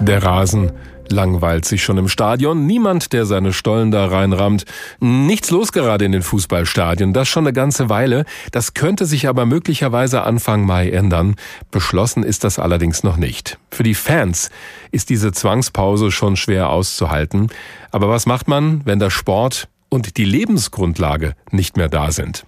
Der 0.00 0.22
Rasen 0.22 0.72
langweilt 1.08 1.64
sich 1.64 1.82
schon 1.82 1.98
im 1.98 2.08
Stadion. 2.08 2.66
Niemand, 2.66 3.12
der 3.12 3.26
seine 3.26 3.52
Stollen 3.52 3.90
da 3.90 4.06
reinrammt. 4.06 4.64
Nichts 5.00 5.50
los 5.50 5.72
gerade 5.72 6.04
in 6.04 6.12
den 6.12 6.22
Fußballstadien. 6.22 7.12
Das 7.12 7.28
schon 7.28 7.44
eine 7.44 7.52
ganze 7.52 7.88
Weile. 7.88 8.24
Das 8.52 8.74
könnte 8.74 9.06
sich 9.06 9.28
aber 9.28 9.46
möglicherweise 9.46 10.22
Anfang 10.22 10.66
Mai 10.66 10.90
ändern. 10.90 11.36
Beschlossen 11.70 12.22
ist 12.22 12.44
das 12.44 12.58
allerdings 12.58 13.02
noch 13.02 13.16
nicht. 13.16 13.58
Für 13.70 13.82
die 13.82 13.94
Fans 13.94 14.50
ist 14.90 15.10
diese 15.10 15.32
Zwangspause 15.32 16.10
schon 16.10 16.36
schwer 16.36 16.70
auszuhalten. 16.70 17.48
Aber 17.90 18.08
was 18.08 18.26
macht 18.26 18.48
man, 18.48 18.82
wenn 18.84 18.98
der 18.98 19.10
Sport 19.10 19.68
und 19.88 20.16
die 20.16 20.24
Lebensgrundlage 20.24 21.34
nicht 21.50 21.76
mehr 21.76 21.88
da 21.88 22.10
sind? 22.10 22.46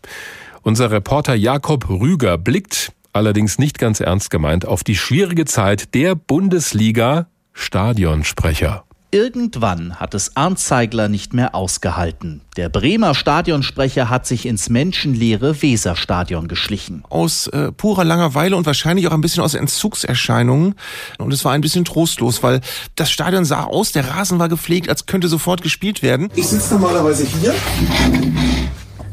Unser 0.62 0.91
Reporter 0.91 1.35
Jakob 1.35 1.88
Rüger 1.88 2.38
blickt 2.38 2.93
allerdings 3.12 3.59
nicht 3.59 3.79
ganz 3.79 4.00
ernst 4.00 4.31
gemeint 4.31 4.67
auf 4.67 4.85
die 4.85 4.97
schwierige 4.97 5.47
Zeit 5.47 5.95
der 5.95 6.15
Bundesliga 6.15 7.29
Stadionsprecher. 7.56 8.84
Irgendwann 9.10 9.98
hat 9.98 10.14
es 10.14 10.36
Arndt 10.36 10.58
Zeigler 10.58 11.08
nicht 11.08 11.32
mehr 11.32 11.54
ausgehalten. 11.54 12.42
Der 12.56 12.68
Bremer 12.68 13.14
Stadionsprecher 13.14 14.10
hat 14.10 14.26
sich 14.26 14.44
ins 14.44 14.68
menschenleere 14.68 15.62
Weserstadion 15.62 16.48
geschlichen. 16.48 17.02
Aus 17.08 17.46
äh, 17.46 17.72
purer 17.72 18.04
Langeweile 18.04 18.56
und 18.56 18.66
wahrscheinlich 18.66 19.08
auch 19.08 19.12
ein 19.12 19.22
bisschen 19.22 19.42
aus 19.42 19.54
Entzugserscheinungen. 19.54 20.75
Und 21.18 21.32
es 21.32 21.46
war 21.46 21.52
ein 21.52 21.62
bisschen 21.62 21.86
trostlos, 21.86 22.42
weil 22.42 22.60
das 22.94 23.10
Stadion 23.10 23.46
sah 23.46 23.64
aus, 23.64 23.90
der 23.90 24.06
Rasen 24.06 24.38
war 24.38 24.50
gepflegt, 24.50 24.90
als 24.90 25.06
könnte 25.06 25.28
sofort 25.28 25.62
gespielt 25.62 26.02
werden. 26.02 26.28
Ich 26.34 26.48
sitze 26.48 26.75
normalerweise 26.75 27.25
hier. 27.25 27.54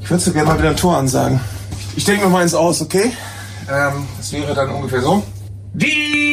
Ich 0.01 0.09
würde 0.09 0.21
so 0.21 0.33
gerne 0.33 0.50
mal 0.50 0.59
wieder 0.59 0.71
ein 0.71 0.75
Tor 0.75 0.97
ansagen. 0.97 1.39
Ich 1.95 2.03
denke 2.03 2.25
mir 2.25 2.31
mal 2.31 2.41
eins 2.41 2.53
aus, 2.53 2.81
okay? 2.81 3.13
Ähm, 3.71 4.05
das 4.17 4.33
wäre 4.33 4.53
dann 4.53 4.69
ungefähr 4.69 5.01
so. 5.01 5.23
Die 5.75 6.33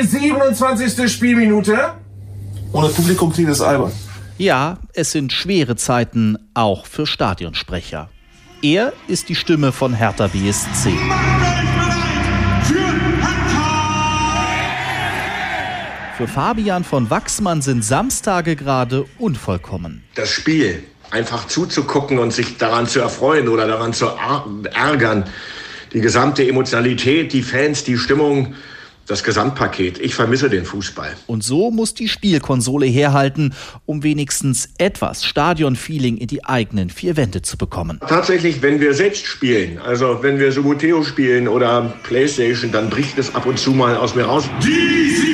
die 0.00 0.06
27. 0.06 1.10
Spielminute. 1.10 1.94
Ohne 2.72 2.88
Publikum 2.88 3.32
klingt 3.32 3.50
es 3.50 3.60
albern. 3.60 3.92
Ja, 4.38 4.78
es 4.92 5.12
sind 5.12 5.32
schwere 5.32 5.76
Zeiten, 5.76 6.36
auch 6.54 6.86
für 6.86 7.06
Stadionsprecher. 7.06 8.10
Er 8.62 8.92
ist 9.08 9.28
die 9.28 9.34
Stimme 9.34 9.72
von 9.72 9.94
Hertha 9.94 10.26
BSC. 10.26 10.90
Für 16.16 16.28
Fabian 16.28 16.82
von 16.84 17.10
Wachsmann 17.10 17.60
sind 17.60 17.84
Samstage 17.84 18.56
gerade 18.56 19.04
unvollkommen. 19.18 20.02
Das 20.14 20.30
Spiel 20.30 20.82
einfach 21.10 21.46
zuzugucken 21.46 22.18
und 22.18 22.32
sich 22.32 22.56
daran 22.56 22.86
zu 22.86 23.00
erfreuen 23.00 23.48
oder 23.48 23.66
daran 23.66 23.92
zu 23.92 24.06
ärgern, 24.74 25.24
die 25.92 26.00
gesamte 26.00 26.46
Emotionalität, 26.46 27.32
die 27.32 27.42
Fans, 27.42 27.84
die 27.84 27.96
Stimmung, 27.96 28.54
das 29.06 29.24
Gesamtpaket. 29.24 29.98
Ich 29.98 30.14
vermisse 30.14 30.50
den 30.50 30.64
Fußball. 30.64 31.16
Und 31.26 31.44
so 31.44 31.70
muss 31.70 31.94
die 31.94 32.08
Spielkonsole 32.08 32.86
herhalten, 32.86 33.54
um 33.86 34.02
wenigstens 34.02 34.68
etwas 34.78 35.24
Stadionfeeling 35.24 36.16
in 36.16 36.26
die 36.26 36.44
eigenen 36.44 36.90
vier 36.90 37.16
Wände 37.16 37.42
zu 37.42 37.56
bekommen. 37.56 38.00
Tatsächlich, 38.06 38.62
wenn 38.62 38.80
wir 38.80 38.94
selbst 38.94 39.26
spielen, 39.26 39.78
also 39.78 40.22
wenn 40.22 40.38
wir 40.38 40.52
Suboteo 40.52 41.02
spielen 41.02 41.48
oder 41.48 41.94
Playstation, 42.02 42.72
dann 42.72 42.90
bricht 42.90 43.18
es 43.18 43.34
ab 43.34 43.46
und 43.46 43.58
zu 43.58 43.70
mal 43.70 43.96
aus 43.96 44.14
mir 44.14 44.24
raus. 44.24 44.48
Die 44.62 45.25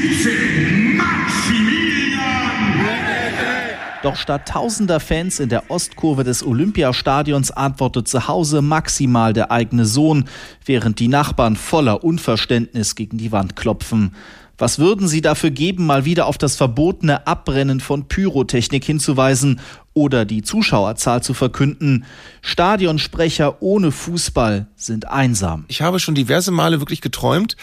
doch 4.02 4.16
statt 4.16 4.48
tausender 4.48 5.00
Fans 5.00 5.40
in 5.40 5.48
der 5.48 5.70
Ostkurve 5.70 6.24
des 6.24 6.44
Olympiastadions 6.44 7.50
antwortet 7.50 8.08
zu 8.08 8.28
Hause 8.28 8.62
maximal 8.62 9.32
der 9.32 9.50
eigene 9.50 9.86
Sohn, 9.86 10.24
während 10.64 10.98
die 10.98 11.08
Nachbarn 11.08 11.56
voller 11.56 12.04
Unverständnis 12.04 12.94
gegen 12.94 13.18
die 13.18 13.32
Wand 13.32 13.56
klopfen. 13.56 14.14
Was 14.58 14.78
würden 14.78 15.08
Sie 15.08 15.22
dafür 15.22 15.50
geben, 15.50 15.86
mal 15.86 16.04
wieder 16.04 16.26
auf 16.26 16.38
das 16.38 16.56
verbotene 16.56 17.26
Abbrennen 17.26 17.80
von 17.80 18.06
Pyrotechnik 18.06 18.84
hinzuweisen 18.84 19.60
oder 19.94 20.24
die 20.24 20.42
Zuschauerzahl 20.42 21.22
zu 21.22 21.34
verkünden? 21.34 22.04
Stadionsprecher 22.42 23.60
ohne 23.60 23.90
Fußball 23.90 24.66
sind 24.76 25.08
einsam. 25.08 25.64
Ich 25.68 25.82
habe 25.82 25.98
schon 25.98 26.14
diverse 26.14 26.50
Male 26.50 26.80
wirklich 26.80 27.00
geträumt, 27.00 27.56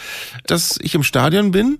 dass 0.46 0.78
ich 0.82 0.96
im 0.96 1.04
Stadion 1.04 1.52
bin 1.52 1.80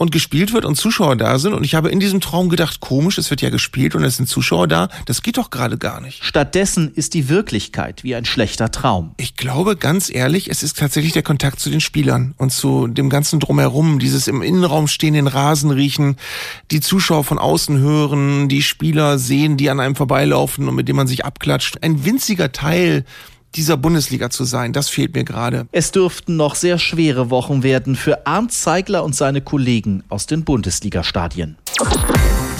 und 0.00 0.12
gespielt 0.12 0.54
wird 0.54 0.64
und 0.64 0.76
Zuschauer 0.76 1.14
da 1.14 1.38
sind. 1.38 1.52
Und 1.52 1.62
ich 1.62 1.74
habe 1.74 1.90
in 1.90 2.00
diesem 2.00 2.22
Traum 2.22 2.48
gedacht, 2.48 2.80
komisch, 2.80 3.18
es 3.18 3.28
wird 3.28 3.42
ja 3.42 3.50
gespielt 3.50 3.94
und 3.94 4.02
es 4.02 4.16
sind 4.16 4.30
Zuschauer 4.30 4.66
da. 4.66 4.88
Das 5.04 5.20
geht 5.20 5.36
doch 5.36 5.50
gerade 5.50 5.76
gar 5.76 6.00
nicht. 6.00 6.24
Stattdessen 6.24 6.90
ist 6.94 7.12
die 7.12 7.28
Wirklichkeit 7.28 8.02
wie 8.02 8.14
ein 8.14 8.24
schlechter 8.24 8.70
Traum. 8.70 9.12
Ich 9.18 9.36
glaube, 9.36 9.76
ganz 9.76 10.08
ehrlich, 10.08 10.48
es 10.48 10.62
ist 10.62 10.78
tatsächlich 10.78 11.12
der 11.12 11.22
Kontakt 11.22 11.60
zu 11.60 11.68
den 11.68 11.82
Spielern 11.82 12.34
und 12.38 12.50
zu 12.50 12.86
dem 12.86 13.10
ganzen 13.10 13.40
Drumherum, 13.40 13.98
dieses 13.98 14.26
im 14.26 14.40
Innenraum 14.40 14.88
stehen, 14.88 15.12
den 15.12 15.26
Rasen 15.26 15.70
riechen, 15.70 16.16
die 16.70 16.80
Zuschauer 16.80 17.24
von 17.24 17.38
außen 17.38 17.78
hören, 17.78 18.48
die 18.48 18.62
Spieler 18.62 19.18
sehen, 19.18 19.58
die 19.58 19.68
an 19.68 19.80
einem 19.80 19.96
vorbeilaufen 19.96 20.66
und 20.66 20.76
mit 20.76 20.88
dem 20.88 20.96
man 20.96 21.08
sich 21.08 21.26
abklatscht. 21.26 21.82
Ein 21.82 22.06
winziger 22.06 22.52
Teil 22.52 23.04
dieser 23.54 23.76
Bundesliga 23.76 24.30
zu 24.30 24.44
sein. 24.44 24.72
Das 24.72 24.88
fehlt 24.88 25.14
mir 25.14 25.24
gerade. 25.24 25.66
Es 25.72 25.92
dürften 25.92 26.36
noch 26.36 26.54
sehr 26.54 26.78
schwere 26.78 27.30
Wochen 27.30 27.62
werden 27.62 27.96
für 27.96 28.26
Arndt 28.26 28.52
Zeigler 28.52 29.04
und 29.04 29.14
seine 29.14 29.40
Kollegen 29.40 30.02
aus 30.08 30.26
den 30.26 30.44
Bundesliga-Stadien. 30.44 31.56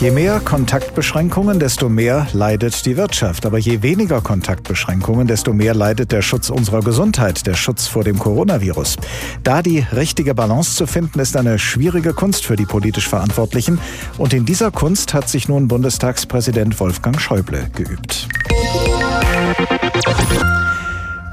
Je 0.00 0.10
mehr 0.10 0.40
Kontaktbeschränkungen, 0.40 1.60
desto 1.60 1.90
mehr 1.90 2.26
leidet 2.32 2.86
die 2.86 2.96
Wirtschaft. 2.96 3.44
Aber 3.44 3.58
je 3.58 3.82
weniger 3.82 4.22
Kontaktbeschränkungen, 4.22 5.26
desto 5.26 5.52
mehr 5.52 5.74
leidet 5.74 6.10
der 6.10 6.22
Schutz 6.22 6.48
unserer 6.48 6.80
Gesundheit, 6.80 7.46
der 7.46 7.52
Schutz 7.52 7.86
vor 7.86 8.02
dem 8.02 8.18
Coronavirus. 8.18 8.96
Da 9.42 9.60
die 9.60 9.84
richtige 9.92 10.34
Balance 10.34 10.74
zu 10.74 10.86
finden, 10.86 11.20
ist 11.20 11.36
eine 11.36 11.58
schwierige 11.58 12.14
Kunst 12.14 12.46
für 12.46 12.56
die 12.56 12.64
politisch 12.64 13.08
Verantwortlichen. 13.08 13.78
Und 14.16 14.32
in 14.32 14.46
dieser 14.46 14.70
Kunst 14.70 15.12
hat 15.12 15.28
sich 15.28 15.48
nun 15.48 15.68
Bundestagspräsident 15.68 16.80
Wolfgang 16.80 17.20
Schäuble 17.20 17.70
geübt. 17.74 18.26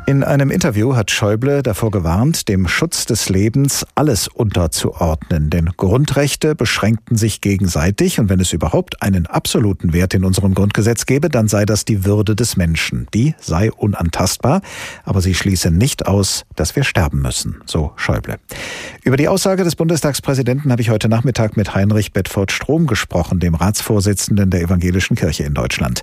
In 0.10 0.24
einem 0.24 0.52
Interview 0.52 0.96
hat 0.96 1.12
Schäuble 1.12 1.62
davor 1.62 1.92
gewarnt, 1.92 2.48
dem 2.48 2.70
Schutz 2.70 3.06
des 3.06 3.28
Lebens 3.28 3.86
alles 3.94 4.30
unterzuordnen. 4.30 5.50
Denn 5.50 5.72
Grundrechte 5.76 6.56
beschränkten 6.56 7.18
sich 7.18 7.42
gegenseitig 7.42 8.18
und 8.18 8.30
wenn 8.30 8.40
es 8.40 8.54
überhaupt 8.54 9.02
einen 9.02 9.26
absoluten 9.26 9.92
Wert 9.92 10.14
in 10.14 10.24
unserem 10.24 10.54
Grundgesetz 10.54 11.08
gäbe, 11.08 11.28
dann 11.28 11.50
sei 11.50 11.66
das 11.66 11.84
die 11.84 12.06
Würde 12.06 12.38
des 12.38 12.56
Menschen. 12.56 13.08
Die 13.14 13.36
sei 13.42 13.70
unantastbar, 13.70 14.62
aber 15.04 15.20
sie 15.20 15.34
schließe 15.34 15.72
nicht 15.72 16.08
aus, 16.08 16.46
dass 16.56 16.78
wir 16.78 16.86
sterben 16.86 17.22
müssen, 17.22 17.58
so 17.66 17.92
Schäuble. 17.98 18.38
Über 19.04 19.18
die 19.18 19.28
Aussage 19.28 19.66
des 19.66 19.76
Bundestagspräsidenten 19.76 20.72
habe 20.72 20.82
ich 20.82 20.90
heute 20.90 21.10
Nachmittag 21.10 21.58
mit 21.58 21.76
Heinrich 21.76 22.14
Bedford-Strom 22.14 22.88
gesprochen, 22.88 23.42
dem 23.42 23.56
Ratsvorsitzenden 23.56 24.52
der 24.52 24.62
Evangelischen 24.62 25.18
Kirche 25.18 25.44
in 25.44 25.54
Deutschland. 25.54 26.02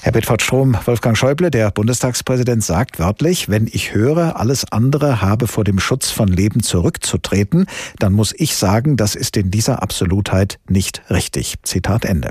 Herr 0.00 0.12
Bedford-Strom, 0.12 0.74
Wolfgang 0.86 1.18
Schäuble, 1.18 1.50
der 1.50 1.70
Bundestagspräsident, 1.70 2.64
sagt 2.64 2.98
wörtlich, 2.98 3.41
wenn 3.48 3.66
ich 3.66 3.94
höre, 3.94 4.38
alles 4.38 4.70
andere 4.70 5.20
habe 5.22 5.46
vor 5.46 5.64
dem 5.64 5.78
Schutz 5.78 6.10
von 6.10 6.28
Leben 6.28 6.62
zurückzutreten, 6.62 7.66
dann 7.98 8.12
muss 8.12 8.34
ich 8.38 8.56
sagen, 8.56 8.96
das 8.96 9.14
ist 9.14 9.36
in 9.36 9.50
dieser 9.50 9.82
Absolutheit 9.82 10.58
nicht 10.68 11.02
richtig. 11.10 11.54
Zitat 11.62 12.04
Ende. 12.04 12.30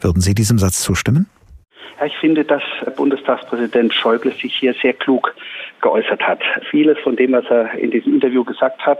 Würden 0.00 0.20
Sie 0.20 0.34
diesem 0.34 0.58
Satz 0.58 0.80
zustimmen? 0.80 1.26
Ja, 1.98 2.06
ich 2.06 2.16
finde, 2.20 2.44
dass 2.44 2.62
Bundestagspräsident 2.96 3.94
Schäuble 3.94 4.32
sich 4.32 4.54
hier 4.54 4.74
sehr 4.82 4.92
klug 4.92 5.34
geäußert 5.86 6.20
hat. 6.20 6.40
Vieles 6.68 6.98
von 6.98 7.14
dem, 7.14 7.30
was 7.30 7.44
er 7.48 7.72
in 7.74 7.92
diesem 7.92 8.14
Interview 8.14 8.42
gesagt 8.42 8.84
hat, 8.84 8.98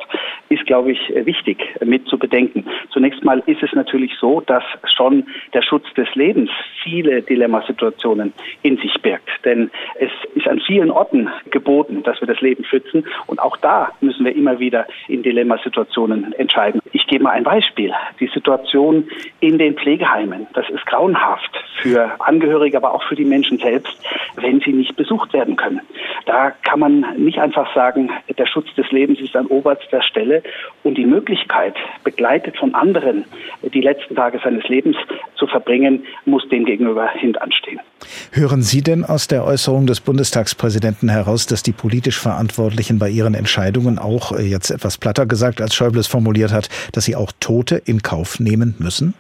ist, 0.51 0.65
glaube 0.67 0.93
ich, 0.93 1.01
wichtig 1.25 1.59
mit 1.85 2.07
zu 2.07 2.17
bedenken. 2.17 2.65
Zunächst 2.91 3.25
mal 3.25 3.43
ist 3.47 3.61
es 3.61 3.73
natürlich 3.73 4.13
so, 4.21 4.41
dass 4.41 4.63
schon 4.97 5.27
der 5.53 5.63
Schutz 5.63 5.93
des 5.95 6.15
Lebens 6.15 6.49
viele 6.85 7.23
Dilemmasituationen 7.23 8.33
in 8.63 8.77
sich 8.77 8.95
birgt. 9.03 9.29
Denn 9.45 9.69
es 9.99 10.13
ist 10.37 10.47
an 10.47 10.61
vielen 10.61 10.93
Orten 10.93 11.29
geboten, 11.51 12.05
dass 12.05 12.21
wir 12.21 12.29
das 12.29 12.41
Leben 12.41 12.65
schützen. 12.65 13.05
Und 13.27 13.41
auch 13.41 13.57
da 13.57 13.91
müssen 14.01 14.25
wir 14.25 14.37
immer 14.37 14.61
wieder 14.61 14.87
in 15.09 15.25
Dilemmasituationen 15.25 16.35
entscheiden. 16.35 16.81
Ich 16.93 17.09
gebe 17.09 17.25
mal 17.25 17.31
ein 17.31 17.43
Beispiel. 17.43 17.93
Die 18.21 18.29
Situation 18.29 19.09
in 19.41 19.59
den 19.59 19.75
Pflegeheimen. 19.75 20.47
Das 20.55 20.71
ist 20.71 20.87
grauenhaft 20.87 21.51
für 21.83 22.13
Angehörige, 22.21 22.77
aber 22.77 22.95
auch 22.95 23.03
für 23.03 23.17
die 23.17 23.25
Menschen 23.25 23.59
selbst, 23.59 24.01
wenn 24.37 24.61
sie 24.61 24.73
nicht 24.73 24.95
besucht 24.95 25.33
werden 25.33 25.57
können. 25.57 25.81
Da 26.27 26.51
kann 26.51 26.76
man 26.81 27.05
nicht 27.17 27.39
einfach 27.39 27.73
sagen, 27.75 28.11
der 28.37 28.47
Schutz 28.47 28.67
des 28.77 28.91
Lebens 28.91 29.21
ist 29.21 29.37
an 29.37 29.47
oberster 29.47 30.03
Stelle 30.03 30.43
und 30.83 30.97
die 30.97 31.07
Möglichkeit, 31.07 31.75
begleitet 32.05 32.57
von 32.57 32.75
anderen 32.75 33.25
die 33.63 33.81
letzten 33.81 34.15
Tage 34.15 34.41
seines 34.43 34.67
Lebens 34.69 34.97
zu 35.37 35.47
verbringen, 35.47 36.05
muss 36.25 36.49
dem 36.49 36.65
gegenüber 36.65 37.09
hintanstehen. 37.11 37.81
Hören 38.33 38.63
Sie 38.63 38.83
denn 38.83 39.05
aus 39.05 39.29
der 39.29 39.45
Äußerung 39.45 39.87
des 39.87 40.01
Bundestagspräsidenten 40.01 41.09
heraus, 41.09 41.47
dass 41.47 41.63
die 41.63 41.73
politisch 41.73 42.19
Verantwortlichen 42.19 42.99
bei 42.99 43.09
ihren 43.09 43.35
Entscheidungen 43.35 43.99
auch, 43.99 44.33
äh, 44.33 44.43
jetzt 44.43 44.71
etwas 44.71 44.99
platter 44.99 45.27
gesagt, 45.27 45.61
als 45.61 45.75
Schäuble 45.75 46.01
es 46.01 46.07
formuliert 46.07 46.53
hat, 46.53 46.69
dass 46.93 47.05
sie 47.05 47.17
auch 47.17 47.33
Tote 47.41 47.77
in 47.85 48.03
Kauf 48.03 48.41
nehmen 48.41 48.75
müssen? 48.79 49.15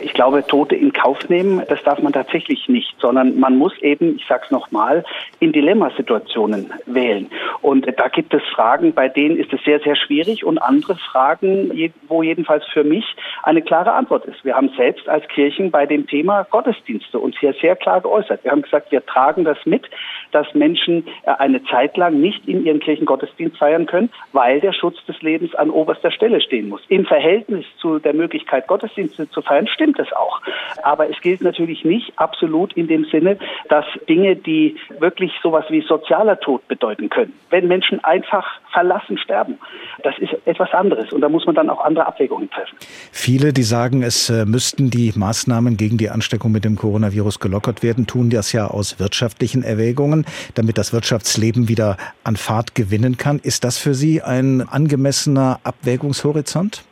Ich 0.00 0.14
glaube, 0.14 0.46
Tote 0.46 0.74
in 0.76 0.92
Kauf 0.92 1.28
nehmen, 1.28 1.62
das 1.68 1.82
darf 1.82 2.00
man 2.00 2.12
tatsächlich 2.12 2.68
nicht, 2.68 2.94
sondern 3.00 3.38
man 3.38 3.56
muss 3.56 3.76
eben, 3.78 4.16
ich 4.16 4.26
sage 4.26 4.42
es 4.46 4.50
nochmal, 4.50 5.04
in 5.40 5.52
Dilemmasituationen 5.52 6.72
wählen. 6.86 7.28
Und 7.62 7.86
da 7.96 8.08
gibt 8.08 8.32
es 8.34 8.42
Fragen, 8.54 8.92
bei 8.92 9.08
denen 9.08 9.36
ist 9.36 9.52
es 9.52 9.62
sehr, 9.64 9.80
sehr 9.80 9.96
schwierig 9.96 10.44
und 10.44 10.58
andere 10.58 10.96
Fragen, 10.96 11.70
wo 12.08 12.22
jedenfalls 12.22 12.64
für 12.72 12.84
mich 12.84 13.04
eine 13.42 13.62
klare 13.62 13.92
Antwort 13.92 14.24
ist. 14.26 14.44
Wir 14.44 14.54
haben 14.54 14.70
selbst 14.76 15.08
als 15.08 15.26
Kirchen 15.28 15.70
bei 15.70 15.86
dem 15.86 16.06
Thema 16.06 16.46
Gottesdienste 16.50 17.18
uns 17.18 17.36
hier 17.38 17.54
sehr 17.60 17.76
klar 17.76 18.00
geäußert. 18.00 18.44
Wir 18.44 18.50
haben 18.50 18.62
gesagt, 18.62 18.92
wir 18.92 19.04
tragen 19.04 19.44
das 19.44 19.58
mit, 19.64 19.88
dass 20.32 20.52
Menschen 20.54 21.06
äh, 21.24 21.30
eine 21.38 21.62
Zeit 21.64 21.96
lang 21.96 22.20
nicht 22.20 22.46
in 22.46 22.64
ihren 22.64 22.80
Kirchen 22.80 23.06
Gottesdienst 23.06 23.56
feiern 23.58 23.86
können, 23.86 24.10
weil 24.32 24.60
der 24.60 24.72
Schutz 24.72 25.04
des 25.06 25.20
Lebens 25.22 25.54
an 25.54 25.70
oberster 25.70 26.10
Stelle 26.10 26.40
stehen 26.40 26.68
muss. 26.68 26.82
Im 26.88 27.06
Verhältnis 27.06 27.64
zu 27.78 27.98
der 27.98 28.14
Möglichkeit, 28.14 28.66
Gottesdienste 28.66 29.28
zu 29.30 29.42
feiern, 29.42 29.66
stimmt 29.66 29.87
es 29.98 30.12
auch. 30.12 30.40
Aber 30.82 31.08
es 31.08 31.20
gilt 31.20 31.42
natürlich 31.42 31.84
nicht 31.84 32.12
absolut 32.16 32.72
in 32.74 32.88
dem 32.88 33.04
Sinne, 33.06 33.38
dass 33.68 33.84
Dinge, 34.08 34.36
die 34.36 34.76
wirklich 34.98 35.32
sowas 35.42 35.64
wie 35.68 35.82
sozialer 35.82 36.40
Tod 36.40 36.66
bedeuten 36.68 37.08
können, 37.08 37.32
wenn 37.50 37.68
Menschen 37.68 38.02
einfach 38.04 38.46
verlassen 38.72 39.18
sterben, 39.18 39.58
das 40.02 40.18
ist 40.18 40.34
etwas 40.46 40.72
anderes 40.72 41.12
und 41.12 41.20
da 41.20 41.28
muss 41.28 41.46
man 41.46 41.54
dann 41.54 41.70
auch 41.70 41.84
andere 41.84 42.06
Abwägungen 42.06 42.50
treffen. 42.50 42.76
Viele, 43.12 43.52
die 43.52 43.62
sagen, 43.62 44.02
es 44.02 44.30
äh, 44.30 44.44
müssten 44.44 44.90
die 44.90 45.12
Maßnahmen 45.14 45.76
gegen 45.76 45.98
die 45.98 46.10
Ansteckung 46.10 46.52
mit 46.52 46.64
dem 46.64 46.76
Coronavirus 46.76 47.40
gelockert 47.40 47.82
werden, 47.82 48.06
tun 48.06 48.30
das 48.30 48.52
ja 48.52 48.66
aus 48.66 49.00
wirtschaftlichen 49.00 49.62
Erwägungen, 49.62 50.26
damit 50.54 50.78
das 50.78 50.92
Wirtschaftsleben 50.92 51.68
wieder 51.68 51.96
an 52.24 52.36
Fahrt 52.36 52.74
gewinnen 52.74 53.16
kann. 53.16 53.38
Ist 53.38 53.64
das 53.64 53.78
für 53.78 53.94
Sie 53.94 54.22
ein 54.22 54.66
angemessener 54.68 55.60
Abwägungshorizont? 55.64 56.84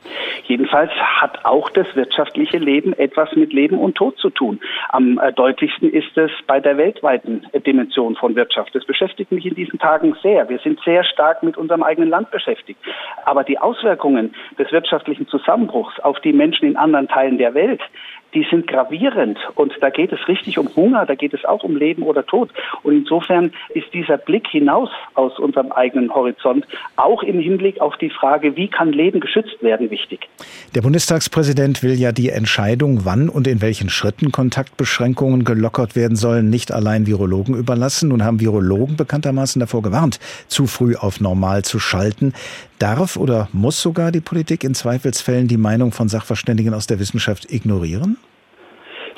Jedenfalls 0.49 0.93
hat 0.93 1.45
auch 1.45 1.71
das 1.71 1.87
wirtschaftliche 1.95 2.59
Leben 2.59 2.86
eben 2.87 2.99
etwas 2.99 3.35
mit 3.35 3.53
Leben 3.53 3.79
und 3.79 3.97
Tod 3.97 4.17
zu 4.19 4.31
tun. 4.31 4.61
Am 4.91 5.19
äh, 5.19 5.33
deutlichsten 5.33 5.91
ist 5.91 6.17
es 6.17 6.31
bei 6.47 6.61
der 6.61 6.77
weltweiten 6.77 7.47
Dimension 7.67 8.17
von 8.17 8.37
Wirtschaft. 8.37 8.75
Das 8.75 8.85
beschäftigt 8.85 9.33
mich 9.33 9.45
in 9.47 9.55
diesen 9.55 9.79
Tagen 9.79 10.17
sehr. 10.23 10.49
Wir 10.49 10.59
sind 10.59 10.81
sehr 10.85 11.05
stark 11.05 11.43
mit 11.43 11.57
unserem 11.57 11.83
eigenen 11.83 12.09
Land 12.11 12.31
beschäftigt. 12.31 12.81
Aber 13.25 13.45
die 13.45 13.59
Auswirkungen 13.59 14.35
des 14.59 14.71
wirtschaftlichen 14.73 15.27
Zusammenbruchs 15.29 15.99
auf 16.01 16.21
die 16.21 16.33
Menschen 16.33 16.69
in 16.69 16.77
anderen 16.77 17.09
Teilen 17.09 17.39
der 17.39 17.55
Welt, 17.55 17.81
die 18.35 18.47
sind 18.51 18.67
gravierend. 18.67 19.39
Und 19.55 19.73
da 19.81 19.91
geht 19.91 20.13
es 20.13 20.29
richtig 20.29 20.59
um 20.59 20.69
Hunger, 20.77 21.07
da 21.07 21.15
geht 21.15 21.35
es 21.35 21.45
auch 21.45 21.63
um 21.63 21.77
Leben 21.77 22.03
oder 22.03 22.25
Tod. 22.25 22.51
Und 22.83 22.95
insofern 22.95 23.53
ist 23.71 23.93
dieser 23.93 24.19
Blick 24.19 24.47
hinaus 24.49 24.91
aus 25.15 25.39
unserem 25.39 25.73
eigenen 25.73 26.15
Horizont 26.15 26.67
auch 26.97 27.23
im 27.23 27.39
Hinblick 27.39 27.81
auf 27.81 27.97
die 27.97 28.11
Frage, 28.11 28.57
wie 28.57 28.69
kann 28.69 28.93
Leben 28.93 29.21
geschützt 29.21 29.63
werden, 29.63 29.91
wichtig. 29.91 30.29
Der 30.75 30.83
Bundestagspräsident 30.83 31.83
will 31.83 31.95
ja 31.95 32.13
die 32.13 32.31
Entscheidung, 32.31 33.05
wann 33.05 33.29
und 33.29 33.47
in 33.47 33.63
welchen 33.63 33.89
Schritten 33.89 34.33
Kontaktbeschränkungen 34.33 35.45
gelockert 35.45 35.97
werden 35.97 36.17
sollen, 36.17 36.51
nicht 36.51 36.73
allein 36.73 37.07
Virologen 37.07 37.57
überlassen. 37.57 38.11
Nun 38.11 38.25
haben 38.25 38.41
Virologen 38.41 38.97
bekanntermaßen 38.97 39.61
davor 39.61 39.83
gewarnt, 39.83 40.21
zu 40.49 40.67
früh 40.67 40.97
auf 40.97 41.21
normal 41.21 41.63
zu 41.63 41.79
schalten. 41.79 42.33
Darf 42.79 43.17
oder 43.17 43.49
muss 43.53 43.81
sogar 43.81 44.13
die 44.13 44.21
Politik 44.21 44.63
in 44.63 44.75
Zweifelsfällen 44.75 45.49
die 45.49 45.57
Meinung 45.57 45.93
von 45.93 46.09
Sachverständigen 46.09 46.75
aus 46.75 46.87
der 46.87 46.99
Wissenschaft 46.99 47.51
ignorieren? 47.51 48.19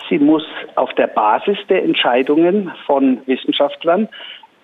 Sie 0.09 0.19
muss 0.19 0.45
auf 0.75 0.93
der 0.95 1.07
Basis 1.07 1.59
der 1.69 1.85
Entscheidungen 1.85 2.73
von 2.87 3.21
Wissenschaftlern 3.27 4.09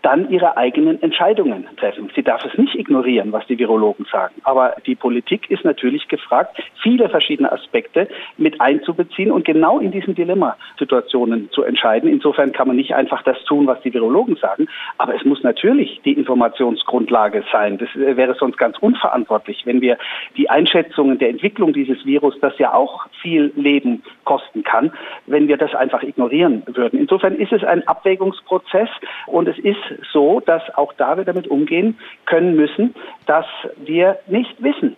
dann 0.04 0.30
ihre 0.30 0.58
eigenen 0.58 1.02
Entscheidungen 1.02 1.66
treffen. 1.78 2.10
Sie 2.14 2.22
darf 2.22 2.44
es 2.44 2.56
nicht 2.58 2.74
ignorieren, 2.74 3.32
was 3.32 3.46
die 3.46 3.58
Virologen 3.58 4.06
sagen. 4.12 4.34
Aber 4.44 4.76
die 4.86 4.94
Politik 4.94 5.50
ist 5.50 5.64
natürlich 5.64 6.08
gefragt, 6.08 6.62
viele 6.82 7.08
verschiedene 7.08 7.50
Aspekte 7.50 8.08
mit 8.36 8.60
einzubeziehen 8.60 9.32
und 9.32 9.46
genau 9.46 9.78
in 9.78 9.92
diesen 9.92 10.14
Dilemmasituationen 10.14 11.50
zu 11.52 11.62
entscheiden. 11.62 12.10
Insofern 12.10 12.52
kann 12.52 12.68
man 12.68 12.76
nicht 12.76 12.94
einfach 12.94 13.22
das 13.22 13.42
tun, 13.44 13.66
was 13.66 13.80
die 13.80 13.94
Virologen 13.94 14.36
sagen, 14.36 14.68
aber 14.98 15.14
es 15.14 15.24
muss 15.24 15.42
natürlich 15.42 16.00
die 16.04 16.12
Informationsgrundlage 16.12 17.42
sein. 17.50 17.78
Das 17.78 17.88
wäre 17.94 18.34
sonst 18.34 18.58
ganz 18.58 18.76
unverantwortlich, 18.78 19.62
wenn 19.64 19.80
wir 19.80 19.96
die 20.36 20.50
Einschätzungen 20.50 21.18
der 21.18 21.30
Entwicklung 21.30 21.72
dieses 21.72 22.04
Virus, 22.04 22.38
das 22.40 22.58
ja 22.58 22.74
auch 22.74 23.06
viel 23.22 23.52
Leben 23.56 24.02
kosten 24.24 24.64
kann, 24.64 24.92
wenn 25.26 25.48
wir 25.48 25.56
das 25.56 25.74
einfach 25.74 26.02
ignorieren 26.02 26.62
würden. 26.66 26.98
Insofern 26.98 27.36
ist 27.36 27.52
es 27.52 27.64
ein 27.64 27.86
Abwägungsprozess 27.88 28.90
und 29.26 29.48
es 29.48 29.58
ist 29.58 29.78
so, 30.12 30.40
dass 30.40 30.62
auch 30.74 30.92
da 30.94 31.16
wir 31.16 31.24
damit 31.24 31.48
umgehen 31.48 31.98
können 32.26 32.56
müssen, 32.56 32.94
dass 33.26 33.46
wir 33.76 34.18
nicht 34.26 34.62
wissen, 34.62 34.96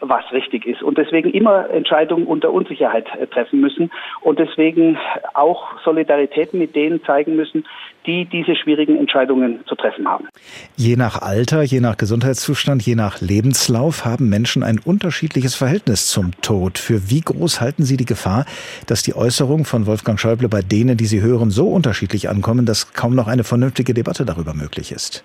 was 0.00 0.24
richtig 0.32 0.66
ist 0.66 0.82
und 0.82 0.98
deswegen 0.98 1.30
immer 1.30 1.70
Entscheidungen 1.70 2.26
unter 2.26 2.52
Unsicherheit 2.52 3.06
äh, 3.18 3.26
treffen 3.26 3.60
müssen 3.60 3.90
und 4.20 4.38
deswegen 4.38 4.98
auch 5.34 5.80
Solidarität 5.84 6.54
mit 6.54 6.74
denen 6.74 7.02
zeigen 7.04 7.36
müssen, 7.36 7.64
die 8.06 8.26
diese 8.26 8.54
schwierigen 8.54 8.98
Entscheidungen 8.98 9.60
zu 9.66 9.74
treffen 9.74 10.06
haben. 10.06 10.28
Je 10.76 10.96
nach 10.96 11.22
Alter, 11.22 11.62
je 11.62 11.80
nach 11.80 11.96
Gesundheitszustand, 11.96 12.82
je 12.82 12.94
nach 12.94 13.20
Lebenslauf 13.20 14.04
haben 14.04 14.28
Menschen 14.28 14.62
ein 14.62 14.78
unterschiedliches 14.78 15.54
Verhältnis 15.54 16.08
zum 16.08 16.32
Tod. 16.42 16.78
Für 16.78 17.10
wie 17.10 17.22
groß 17.22 17.60
halten 17.60 17.84
Sie 17.84 17.96
die 17.96 18.04
Gefahr, 18.04 18.44
dass 18.86 19.02
die 19.02 19.14
Äußerungen 19.14 19.64
von 19.64 19.86
Wolfgang 19.86 20.20
Schäuble 20.20 20.48
bei 20.48 20.60
denen, 20.60 20.96
die 20.96 21.06
Sie 21.06 21.22
hören, 21.22 21.50
so 21.50 21.68
unterschiedlich 21.68 22.28
ankommen, 22.28 22.66
dass 22.66 22.92
kaum 22.92 23.14
noch 23.14 23.28
eine 23.28 23.44
vernünftige 23.44 23.94
Debatte 23.94 24.24
darüber 24.24 24.54
möglich 24.54 24.92
ist? 24.92 25.24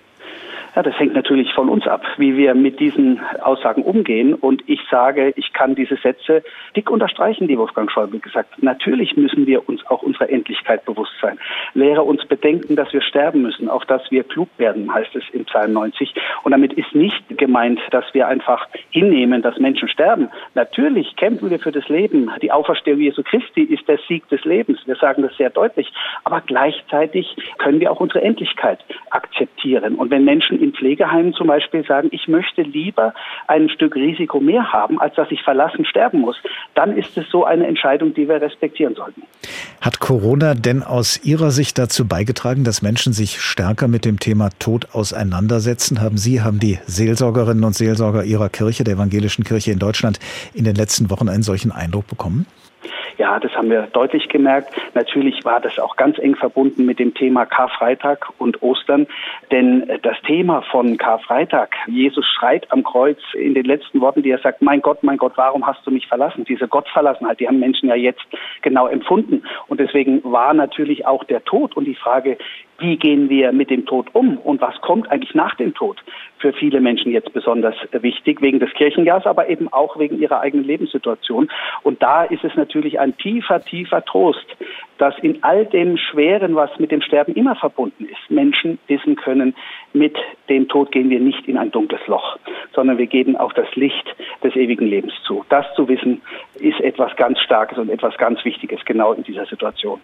Ja, 0.76 0.82
das 0.84 0.96
hängt 1.00 1.14
natürlich 1.14 1.52
von 1.52 1.68
uns 1.68 1.86
ab, 1.88 2.04
wie 2.16 2.36
wir 2.36 2.54
mit 2.54 2.78
diesen 2.78 3.20
Aussagen 3.42 3.82
umgehen. 3.82 4.34
Und 4.34 4.62
ich 4.68 4.80
sage, 4.88 5.32
ich 5.36 5.52
kann 5.52 5.74
diese 5.74 5.96
Sätze 5.96 6.44
dick 6.76 6.90
unterstreichen, 6.90 7.48
die 7.48 7.58
Wolfgang 7.58 7.90
Schäuble 7.90 8.20
gesagt 8.20 8.52
hat. 8.52 8.62
Natürlich 8.62 9.16
müssen 9.16 9.46
wir 9.46 9.68
uns 9.68 9.84
auch 9.88 10.02
unserer 10.02 10.30
Endlichkeit 10.30 10.84
bewusst 10.84 11.12
sein. 11.20 11.38
Lehre 11.74 12.02
uns 12.02 12.24
bedenken, 12.26 12.76
dass 12.76 12.92
wir 12.92 13.02
sterben 13.02 13.42
müssen, 13.42 13.68
auch 13.68 13.84
dass 13.84 14.08
wir 14.12 14.22
klug 14.22 14.48
werden, 14.58 14.94
heißt 14.94 15.16
es 15.16 15.24
im 15.32 15.44
Psalm 15.46 15.72
90. 15.72 16.14
Und 16.44 16.52
damit 16.52 16.72
ist 16.74 16.94
nicht 16.94 17.24
gemeint, 17.30 17.80
dass 17.90 18.04
wir 18.12 18.28
einfach 18.28 18.68
hinnehmen, 18.90 19.42
dass 19.42 19.58
Menschen 19.58 19.88
sterben. 19.88 20.28
Natürlich 20.54 21.16
kämpfen 21.16 21.50
wir 21.50 21.58
für 21.58 21.72
das 21.72 21.88
Leben. 21.88 22.30
Die 22.42 22.52
Auferstehung 22.52 23.00
Jesu 23.00 23.24
Christi 23.24 23.62
ist 23.62 23.88
der 23.88 23.98
Sieg 24.06 24.28
des 24.28 24.44
Lebens. 24.44 24.78
Wir 24.86 24.96
sagen 24.96 25.22
das 25.22 25.36
sehr 25.36 25.50
deutlich. 25.50 25.92
Aber 26.22 26.40
gleichzeitig 26.42 27.36
können 27.58 27.80
wir 27.80 27.90
auch 27.90 27.98
unsere 27.98 28.22
Endlichkeit 28.22 28.78
akzeptieren. 29.10 29.96
Und 29.96 30.10
wenn 30.10 30.24
Menschen 30.24 30.59
in 30.60 30.72
Pflegeheimen 30.72 31.32
zum 31.32 31.46
Beispiel 31.46 31.84
sagen, 31.84 32.08
ich 32.12 32.28
möchte 32.28 32.62
lieber 32.62 33.14
ein 33.46 33.68
Stück 33.68 33.94
Risiko 33.94 34.40
mehr 34.40 34.72
haben, 34.72 35.00
als 35.00 35.14
dass 35.14 35.30
ich 35.30 35.42
verlassen 35.42 35.84
sterben 35.84 36.20
muss, 36.20 36.36
dann 36.74 36.96
ist 36.96 37.16
es 37.16 37.28
so 37.30 37.44
eine 37.44 37.66
Entscheidung, 37.66 38.14
die 38.14 38.28
wir 38.28 38.40
respektieren 38.40 38.94
sollten. 38.94 39.22
Hat 39.80 40.00
Corona 40.00 40.54
denn 40.54 40.82
aus 40.82 41.24
Ihrer 41.24 41.50
Sicht 41.50 41.78
dazu 41.78 42.06
beigetragen, 42.06 42.64
dass 42.64 42.82
Menschen 42.82 43.12
sich 43.12 43.40
stärker 43.40 43.88
mit 43.88 44.04
dem 44.04 44.18
Thema 44.20 44.50
Tod 44.58 44.88
auseinandersetzen? 44.92 46.00
Haben 46.00 46.18
Sie, 46.18 46.42
haben 46.42 46.60
die 46.60 46.78
Seelsorgerinnen 46.86 47.64
und 47.64 47.74
Seelsorger 47.74 48.24
Ihrer 48.24 48.48
Kirche, 48.48 48.84
der 48.84 48.94
evangelischen 48.94 49.44
Kirche 49.44 49.72
in 49.72 49.78
Deutschland, 49.78 50.18
in 50.54 50.64
den 50.64 50.74
letzten 50.74 51.10
Wochen 51.10 51.28
einen 51.28 51.42
solchen 51.42 51.72
Eindruck 51.72 52.06
bekommen? 52.06 52.46
Ja, 53.18 53.38
das 53.38 53.52
haben 53.54 53.70
wir 53.70 53.88
deutlich 53.92 54.28
gemerkt. 54.28 54.74
Natürlich 54.94 55.44
war 55.44 55.60
das 55.60 55.78
auch 55.78 55.96
ganz 55.96 56.18
eng 56.18 56.36
verbunden 56.36 56.86
mit 56.86 56.98
dem 56.98 57.14
Thema 57.14 57.46
Karfreitag 57.46 58.28
und 58.38 58.62
Ostern, 58.62 59.06
denn 59.50 59.90
das 60.02 60.20
Thema 60.22 60.62
von 60.62 60.96
Karfreitag, 60.96 61.74
Jesus 61.86 62.26
schreit 62.26 62.70
am 62.70 62.82
Kreuz 62.82 63.18
in 63.34 63.54
den 63.54 63.64
letzten 63.64 64.00
Worten, 64.00 64.22
die 64.22 64.30
er 64.30 64.38
sagt, 64.38 64.62
mein 64.62 64.80
Gott, 64.80 65.02
mein 65.02 65.18
Gott, 65.18 65.32
warum 65.36 65.66
hast 65.66 65.86
du 65.86 65.90
mich 65.90 66.06
verlassen? 66.06 66.44
Diese 66.44 66.68
Gottverlassenheit, 66.68 67.40
die 67.40 67.48
haben 67.48 67.60
Menschen 67.60 67.88
ja 67.88 67.94
jetzt 67.94 68.24
genau 68.62 68.86
empfunden. 68.86 69.42
Und 69.68 69.80
deswegen 69.80 70.22
war 70.24 70.54
natürlich 70.54 71.06
auch 71.06 71.24
der 71.24 71.44
Tod 71.44 71.76
und 71.76 71.84
die 71.84 71.94
Frage, 71.94 72.38
wie 72.80 72.96
gehen 72.96 73.28
wir 73.28 73.52
mit 73.52 73.70
dem 73.70 73.86
Tod 73.86 74.08
um 74.14 74.38
und 74.38 74.60
was 74.60 74.80
kommt 74.80 75.10
eigentlich 75.10 75.34
nach 75.34 75.54
dem 75.54 75.74
Tod, 75.74 76.02
für 76.38 76.52
viele 76.52 76.80
Menschen 76.80 77.12
jetzt 77.12 77.32
besonders 77.32 77.74
wichtig, 77.92 78.40
wegen 78.40 78.58
des 78.58 78.72
Kirchenjahrs, 78.72 79.26
aber 79.26 79.48
eben 79.48 79.70
auch 79.72 79.98
wegen 79.98 80.18
ihrer 80.18 80.40
eigenen 80.40 80.64
Lebenssituation. 80.64 81.50
Und 81.82 82.02
da 82.02 82.24
ist 82.24 82.44
es 82.44 82.54
natürlich 82.56 82.98
ein 83.00 83.16
tiefer, 83.16 83.64
tiefer 83.64 84.04
Trost, 84.04 84.46
dass 84.98 85.14
in 85.22 85.42
all 85.42 85.64
dem 85.66 85.96
Schweren, 85.96 86.54
was 86.54 86.70
mit 86.78 86.92
dem 86.92 87.00
Sterben 87.00 87.34
immer 87.34 87.56
verbunden 87.56 88.04
ist, 88.04 88.30
Menschen 88.30 88.78
wissen 88.86 89.16
können, 89.16 89.54
mit 89.92 90.16
dem 90.48 90.68
Tod 90.68 90.92
gehen 90.92 91.10
wir 91.10 91.20
nicht 91.20 91.48
in 91.48 91.56
ein 91.56 91.70
dunkles 91.70 92.06
Loch, 92.06 92.38
sondern 92.74 92.98
wir 92.98 93.06
geben 93.06 93.36
auf 93.36 93.52
das 93.54 93.66
Licht 93.74 94.14
des 94.44 94.54
ewigen 94.54 94.86
Lebens 94.86 95.14
zu. 95.26 95.44
Das 95.48 95.66
zu 95.74 95.88
wissen, 95.88 96.20
ist 96.56 96.80
etwas 96.80 97.16
ganz 97.16 97.40
Starkes 97.40 97.78
und 97.78 97.88
etwas 97.88 98.16
ganz 98.18 98.44
Wichtiges 98.44 98.84
genau 98.84 99.14
in 99.14 99.24
dieser 99.24 99.46
Situation. 99.46 100.00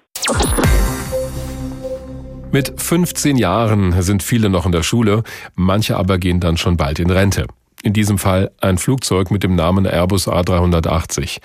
Mit 2.52 2.80
15 2.80 3.36
Jahren 3.36 3.92
sind 4.00 4.22
viele 4.22 4.48
noch 4.48 4.64
in 4.64 4.72
der 4.72 4.82
Schule, 4.82 5.24
manche 5.56 5.96
aber 5.96 6.16
gehen 6.16 6.40
dann 6.40 6.56
schon 6.56 6.78
bald 6.78 6.98
in 7.00 7.10
Rente. 7.10 7.46
In 7.86 7.92
diesem 7.92 8.18
Fall 8.18 8.50
ein 8.60 8.78
Flugzeug 8.78 9.30
mit 9.30 9.44
dem 9.44 9.54
Namen 9.54 9.86
Airbus 9.86 10.26
A380. 10.26 11.38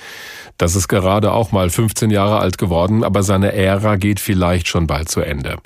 Das 0.58 0.75
ist 0.75 0.88
gerade 0.88 1.34
auch 1.34 1.51
mal 1.51 1.69
15 1.69 2.10
Jahre 2.10 2.39
alt 2.39 2.58
geworden, 2.58 3.04
aber 3.04 3.21
seine 3.21 3.54
Ära 3.54 3.95
geht 3.97 4.19
vielleicht 4.19 4.67
schon 4.67 4.88
bald 4.88 5.08
zu 5.08 5.21
Ende. 5.21 5.58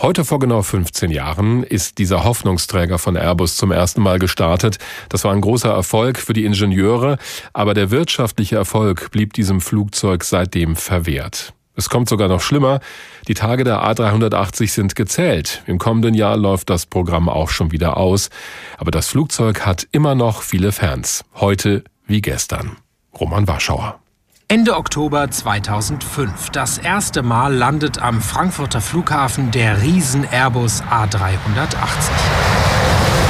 Heute 0.00 0.24
vor 0.24 0.38
genau 0.38 0.62
15 0.62 1.10
Jahren 1.10 1.64
ist 1.64 1.98
dieser 1.98 2.24
Hoffnungsträger 2.24 2.98
von 2.98 3.14
Airbus 3.14 3.58
zum 3.58 3.72
ersten 3.72 4.00
Mal 4.00 4.18
gestartet. 4.18 4.78
Das 5.10 5.22
war 5.24 5.34
ein 5.34 5.42
großer 5.42 5.70
Erfolg 5.70 6.16
für 6.16 6.32
die 6.32 6.46
Ingenieure, 6.46 7.18
aber 7.52 7.74
der 7.74 7.90
wirtschaftliche 7.90 8.56
Erfolg 8.56 9.10
blieb 9.10 9.34
diesem 9.34 9.60
Flugzeug 9.60 10.24
seitdem 10.24 10.76
verwehrt. 10.76 11.52
Es 11.74 11.88
kommt 11.88 12.08
sogar 12.08 12.28
noch 12.28 12.40
schlimmer. 12.40 12.80
Die 13.28 13.34
Tage 13.34 13.64
der 13.64 13.82
A380 13.82 14.70
sind 14.70 14.94
gezählt. 14.94 15.62
Im 15.66 15.78
kommenden 15.78 16.14
Jahr 16.14 16.36
läuft 16.36 16.70
das 16.70 16.86
Programm 16.86 17.28
auch 17.28 17.48
schon 17.48 17.72
wieder 17.72 17.96
aus. 17.96 18.28
Aber 18.78 18.90
das 18.90 19.08
Flugzeug 19.08 19.64
hat 19.64 19.86
immer 19.92 20.14
noch 20.14 20.42
viele 20.42 20.72
Fans. 20.72 21.24
Heute 21.34 21.84
wie 22.06 22.20
gestern. 22.20 22.76
Roman 23.18 23.48
Warschauer. 23.48 23.98
Ende 24.48 24.76
Oktober 24.76 25.30
2005. 25.30 26.50
Das 26.50 26.76
erste 26.76 27.22
Mal 27.22 27.54
landet 27.54 28.02
am 28.02 28.20
Frankfurter 28.20 28.82
Flughafen 28.82 29.50
der 29.50 29.80
Riesen 29.80 30.26
Airbus 30.30 30.82
A380. 30.82 33.21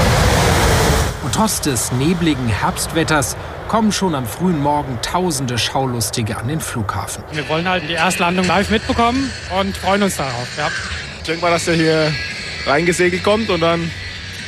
Trotz 1.33 1.63
des 1.63 1.91
nebligen 1.93 2.47
Herbstwetters 2.47 3.37
kommen 3.67 3.91
schon 3.91 4.15
am 4.15 4.27
frühen 4.27 4.61
Morgen 4.61 4.99
tausende 5.01 5.57
Schaulustige 5.57 6.37
an 6.37 6.47
den 6.47 6.61
Flughafen. 6.61 7.25
Wir 7.33 7.49
wollen 7.49 7.67
halt 7.67 7.89
die 7.89 7.95
Erstlandung 7.95 8.47
live 8.47 8.69
mitbekommen 8.69 9.31
und 9.59 9.75
freuen 9.79 10.03
uns 10.03 10.19
darauf. 10.19 10.47
Ja. 10.59 10.69
Ich 11.19 11.23
denke 11.23 11.41
mal, 11.41 11.51
dass 11.51 11.65
der 11.65 11.75
hier 11.75 12.13
reingesegelt 12.67 13.25
kommt 13.25 13.49
und 13.49 13.61
dann 13.61 13.91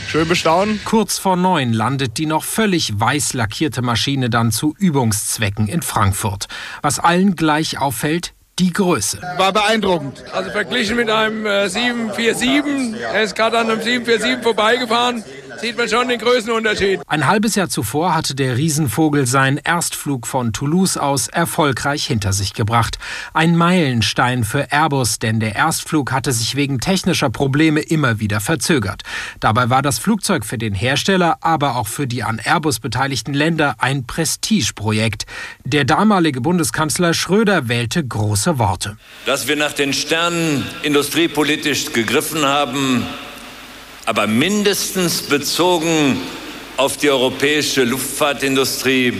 schön 0.08 0.28
bestaunen. 0.28 0.78
Kurz 0.84 1.18
vor 1.18 1.36
neun 1.36 1.72
landet 1.72 2.18
die 2.18 2.26
noch 2.26 2.44
völlig 2.44 3.00
weiß 3.00 3.32
lackierte 3.32 3.80
Maschine 3.80 4.28
dann 4.28 4.52
zu 4.52 4.74
Übungszwecken 4.78 5.68
in 5.68 5.80
Frankfurt. 5.80 6.48
Was 6.82 6.98
allen 6.98 7.34
gleich 7.34 7.78
auffällt, 7.78 8.34
die 8.58 8.72
Größe. 8.72 9.20
War 9.36 9.52
beeindruckend. 9.52 10.22
Also 10.32 10.50
verglichen 10.50 10.96
mit 10.96 11.10
einem 11.10 11.44
äh, 11.46 11.68
747, 11.68 13.00
er 13.00 13.22
ist 13.22 13.34
gerade 13.34 13.58
an 13.58 13.70
einem 13.70 13.80
747 13.80 14.42
vorbeigefahren, 14.44 15.24
sieht 15.64 15.78
man 15.78 15.88
schon 15.88 16.08
den 16.08 16.18
Größenunterschied. 16.18 17.00
Ein 17.06 17.26
halbes 17.26 17.54
Jahr 17.54 17.70
zuvor 17.70 18.14
hatte 18.14 18.34
der 18.34 18.58
Riesenvogel 18.58 19.26
seinen 19.26 19.56
Erstflug 19.56 20.26
von 20.26 20.52
Toulouse 20.52 20.98
aus 20.98 21.28
erfolgreich 21.28 22.04
hinter 22.04 22.34
sich 22.34 22.52
gebracht. 22.52 22.98
Ein 23.32 23.56
Meilenstein 23.56 24.44
für 24.44 24.70
Airbus, 24.70 25.20
denn 25.20 25.40
der 25.40 25.54
Erstflug 25.54 26.12
hatte 26.12 26.32
sich 26.32 26.54
wegen 26.54 26.80
technischer 26.80 27.30
Probleme 27.30 27.80
immer 27.80 28.20
wieder 28.20 28.40
verzögert. 28.40 29.04
Dabei 29.40 29.70
war 29.70 29.80
das 29.80 29.98
Flugzeug 29.98 30.44
für 30.44 30.58
den 30.58 30.74
Hersteller, 30.74 31.38
aber 31.40 31.76
auch 31.76 31.88
für 31.88 32.06
die 32.06 32.22
an 32.22 32.42
Airbus 32.44 32.78
beteiligten 32.78 33.32
Länder 33.32 33.76
ein 33.78 34.06
Prestigeprojekt. 34.06 35.24
Der 35.64 35.86
damalige 35.86 36.42
Bundeskanzler 36.42 37.14
Schröder 37.14 37.68
wählte 37.68 38.06
große 38.06 38.58
Worte. 38.58 38.98
Dass 39.24 39.48
wir 39.48 39.56
nach 39.56 39.72
den 39.72 39.94
Sternen 39.94 40.66
industriepolitisch 40.82 41.94
gegriffen 41.94 42.44
haben, 42.44 43.06
aber 44.06 44.26
mindestens 44.26 45.22
bezogen 45.22 46.18
auf 46.76 46.96
die 46.96 47.10
europäische 47.10 47.84
Luftfahrtindustrie 47.84 49.14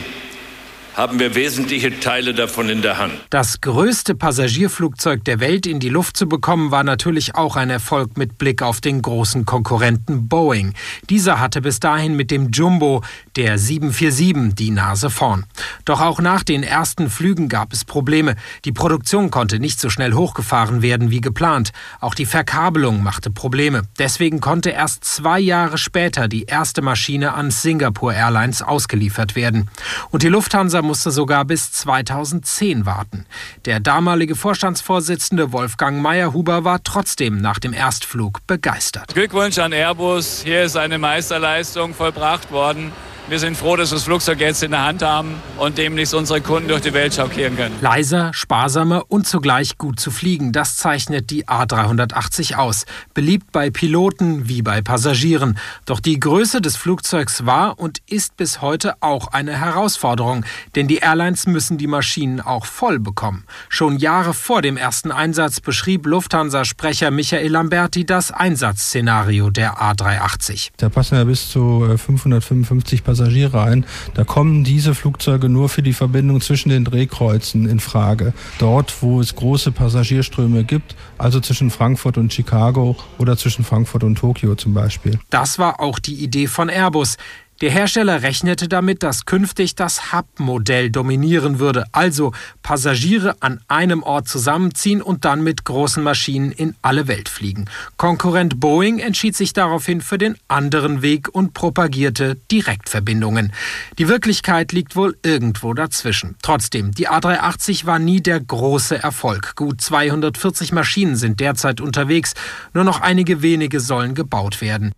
haben 0.95 1.19
wir 1.19 1.35
wesentliche 1.35 1.99
Teile 1.99 2.33
davon 2.33 2.69
in 2.69 2.81
der 2.81 2.97
Hand. 2.97 3.13
Das 3.29 3.59
größte 3.59 4.15
Passagierflugzeug 4.15 5.25
der 5.25 5.41
Welt 5.41 5.67
in 5.67 5.81
die 5.81 5.89
Luft 5.89 6.15
zu 6.15 6.27
bekommen, 6.27 6.71
war 6.71 6.85
natürlich 6.85 7.35
auch 7.35 7.57
ein 7.57 7.69
Erfolg 7.69 8.17
mit 8.17 8.37
Blick 8.37 8.61
auf 8.61 8.79
den 8.79 9.01
großen 9.01 9.45
Konkurrenten 9.45 10.29
Boeing. 10.29 10.73
Dieser 11.09 11.41
hatte 11.41 11.61
bis 11.61 11.81
dahin 11.81 12.15
mit 12.15 12.31
dem 12.31 12.49
Jumbo, 12.51 13.03
der 13.35 13.57
747, 13.57 14.55
die 14.55 14.71
Nase 14.71 15.09
vorn. 15.09 15.45
Doch 15.83 16.01
auch 16.01 16.19
nach 16.19 16.43
den 16.43 16.63
ersten 16.63 17.09
Flügen 17.09 17.49
gab 17.49 17.73
es 17.73 17.83
Probleme. 17.83 18.35
Die 18.63 18.71
Produktion 18.71 19.29
konnte 19.29 19.59
nicht 19.59 19.79
so 19.79 19.89
schnell 19.89 20.13
hochgefahren 20.13 20.81
werden 20.81 21.11
wie 21.11 21.21
geplant. 21.21 21.71
Auch 21.99 22.15
die 22.15 22.25
Verkabelung 22.25 23.03
machte 23.03 23.31
Probleme. 23.31 23.83
Deswegen 23.99 24.39
konnte 24.39 24.69
erst 24.69 25.03
zwei 25.03 25.39
Jahre 25.39 25.77
später 25.77 26.27
die 26.27 26.43
erste 26.45 26.81
Maschine 26.81 27.33
an 27.33 27.51
Singapore 27.51 28.15
Airlines 28.15 28.61
ausgeliefert 28.61 29.35
werden. 29.35 29.69
Und 30.11 30.23
die 30.23 30.29
Lufthansa 30.29 30.81
musste 30.81 31.11
sogar 31.11 31.45
bis 31.45 31.71
2010 31.71 32.85
warten. 32.85 33.25
Der 33.65 33.79
damalige 33.79 34.35
Vorstandsvorsitzende 34.35 35.51
Wolfgang 35.51 36.01
Meyerhuber 36.01 36.63
war 36.63 36.83
trotzdem 36.83 37.41
nach 37.41 37.59
dem 37.59 37.73
Erstflug 37.73 38.45
begeistert. 38.47 39.13
Glückwunsch 39.13 39.57
an 39.57 39.73
Airbus. 39.73 40.41
Hier 40.43 40.63
ist 40.63 40.77
eine 40.77 40.97
Meisterleistung 40.97 41.93
vollbracht 41.93 42.51
worden. 42.51 42.91
Wir 43.27 43.39
sind 43.39 43.57
froh, 43.57 43.75
dass 43.75 43.89
wir 43.89 43.95
das 43.95 44.03
Flugzeug 44.03 44.39
jetzt 44.39 44.61
in 44.61 44.69
der 44.69 44.83
Hand 44.83 45.01
haben 45.01 45.41
und 45.57 45.79
demnächst 45.79 46.13
unsere 46.13 46.41
Kunden 46.41 46.67
durch 46.67 46.81
die 46.81 46.93
Welt 46.93 47.15
schockieren 47.15 47.55
können. 47.55 47.73
Leiser, 47.81 48.31
sparsamer 48.35 49.05
und 49.07 49.25
zugleich 49.25 49.79
gut 49.79 49.99
zu 49.99 50.11
fliegen, 50.11 50.51
das 50.51 50.77
zeichnet 50.77 51.31
die 51.31 51.47
A380 51.47 52.53
aus. 52.53 52.85
Beliebt 53.15 53.51
bei 53.51 53.71
Piloten 53.71 54.47
wie 54.47 54.61
bei 54.61 54.83
Passagieren. 54.83 55.57
Doch 55.87 55.99
die 55.99 56.19
Größe 56.19 56.61
des 56.61 56.75
Flugzeugs 56.75 57.47
war 57.47 57.79
und 57.79 57.97
ist 58.07 58.37
bis 58.37 58.61
heute 58.61 58.93
auch 58.99 59.29
eine 59.29 59.59
Herausforderung, 59.59 60.45
denn 60.75 60.87
die 60.87 60.97
Airlines 60.97 61.47
müssen 61.47 61.79
die 61.79 61.87
Maschinen 61.87 62.41
auch 62.41 62.67
voll 62.67 62.99
bekommen. 62.99 63.45
Schon 63.69 63.97
Jahre 63.97 64.35
vor 64.35 64.61
dem 64.61 64.77
ersten 64.77 65.11
Einsatz 65.11 65.61
beschrieb 65.61 66.05
Lufthansa-Sprecher 66.05 67.09
Michael 67.09 67.49
Lamberti 67.49 68.05
das 68.05 68.29
Einsatzszenario 68.29 69.49
der 69.49 69.79
A380. 69.79 70.69
Da 70.77 70.89
passen 70.89 71.15
ja 71.15 71.23
bis 71.23 71.49
zu 71.49 71.87
555 71.97 73.03
Passagiere 73.03 73.14
Passagiere 73.15 73.63
ein. 73.63 73.85
Da 74.13 74.25
kommen 74.25 74.65
diese 74.65 74.93
Flugzeuge 74.93 75.47
nur 75.47 75.69
für 75.69 75.81
die 75.81 75.93
Verbindung 75.93 76.41
zwischen 76.41 76.67
den 76.67 76.83
Drehkreuzen 76.83 77.65
in 77.65 77.79
Frage. 77.79 78.33
Dort, 78.59 79.01
wo 79.01 79.21
es 79.21 79.35
große 79.35 79.71
Passagierströme 79.71 80.65
gibt, 80.65 80.97
also 81.17 81.39
zwischen 81.39 81.71
Frankfurt 81.71 82.17
und 82.17 82.33
Chicago 82.33 82.97
oder 83.17 83.37
zwischen 83.37 83.63
Frankfurt 83.63 84.03
und 84.03 84.17
Tokio 84.17 84.55
zum 84.55 84.73
Beispiel. 84.73 85.17
Das 85.29 85.59
war 85.59 85.79
auch 85.79 85.97
die 85.97 86.15
Idee 86.15 86.47
von 86.47 86.69
Airbus. 86.69 87.15
Der 87.61 87.71
Hersteller 87.71 88.21
rechnete 88.21 88.67
damit, 88.67 89.01
dass 89.01 89.25
künftig 89.25 89.75
das 89.75 90.11
Hub-Modell 90.11 90.89
dominieren 90.89 91.57
würde, 91.57 91.85
also 91.93 92.33
Passagiere 92.63 93.37
an 93.39 93.61
einem 93.69 94.03
Ort 94.03 94.27
zusammenziehen 94.27 95.01
und 95.01 95.23
dann 95.23 95.41
mit 95.41 95.63
großen 95.63 96.03
Maschinen 96.03 96.51
in 96.51 96.75
alle 96.81 97.07
Welt 97.07 97.29
fliegen. 97.29 97.65
Konkurrent 97.95 98.59
Boeing 98.59 98.99
entschied 98.99 99.37
sich 99.37 99.53
daraufhin 99.53 100.01
für 100.01 100.17
den 100.17 100.35
anderen 100.49 101.01
Weg 101.01 101.33
und 101.33 101.53
propagierte 101.53 102.35
Direktverbindungen. 102.51 103.53
Die 103.99 104.09
Wirklichkeit 104.09 104.73
liegt 104.73 104.97
wohl 104.97 105.15
irgendwo 105.23 105.73
dazwischen. 105.73 106.35
Trotzdem, 106.41 106.91
die 106.91 107.07
A380 107.07 107.85
war 107.85 107.99
nie 107.99 108.19
der 108.19 108.41
große 108.41 109.01
Erfolg. 109.01 109.55
Gut 109.55 109.79
240 109.79 110.73
Maschinen 110.73 111.15
sind 111.15 111.39
derzeit 111.39 111.79
unterwegs, 111.79 112.33
nur 112.73 112.83
noch 112.83 112.99
einige 112.99 113.41
wenige 113.41 113.79
sollen 113.79 114.13
gebaut 114.13 114.59
werden. 114.59 114.91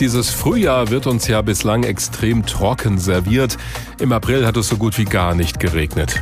Dieses 0.00 0.30
Frühjahr 0.30 0.90
wird 0.90 1.06
uns 1.06 1.28
ja 1.28 1.40
bislang 1.40 1.84
extrem 1.84 2.44
trocken 2.44 2.98
serviert. 2.98 3.56
Im 4.00 4.12
April 4.12 4.44
hat 4.44 4.56
es 4.56 4.68
so 4.68 4.76
gut 4.76 4.98
wie 4.98 5.04
gar 5.04 5.34
nicht 5.34 5.60
geregnet. 5.60 6.18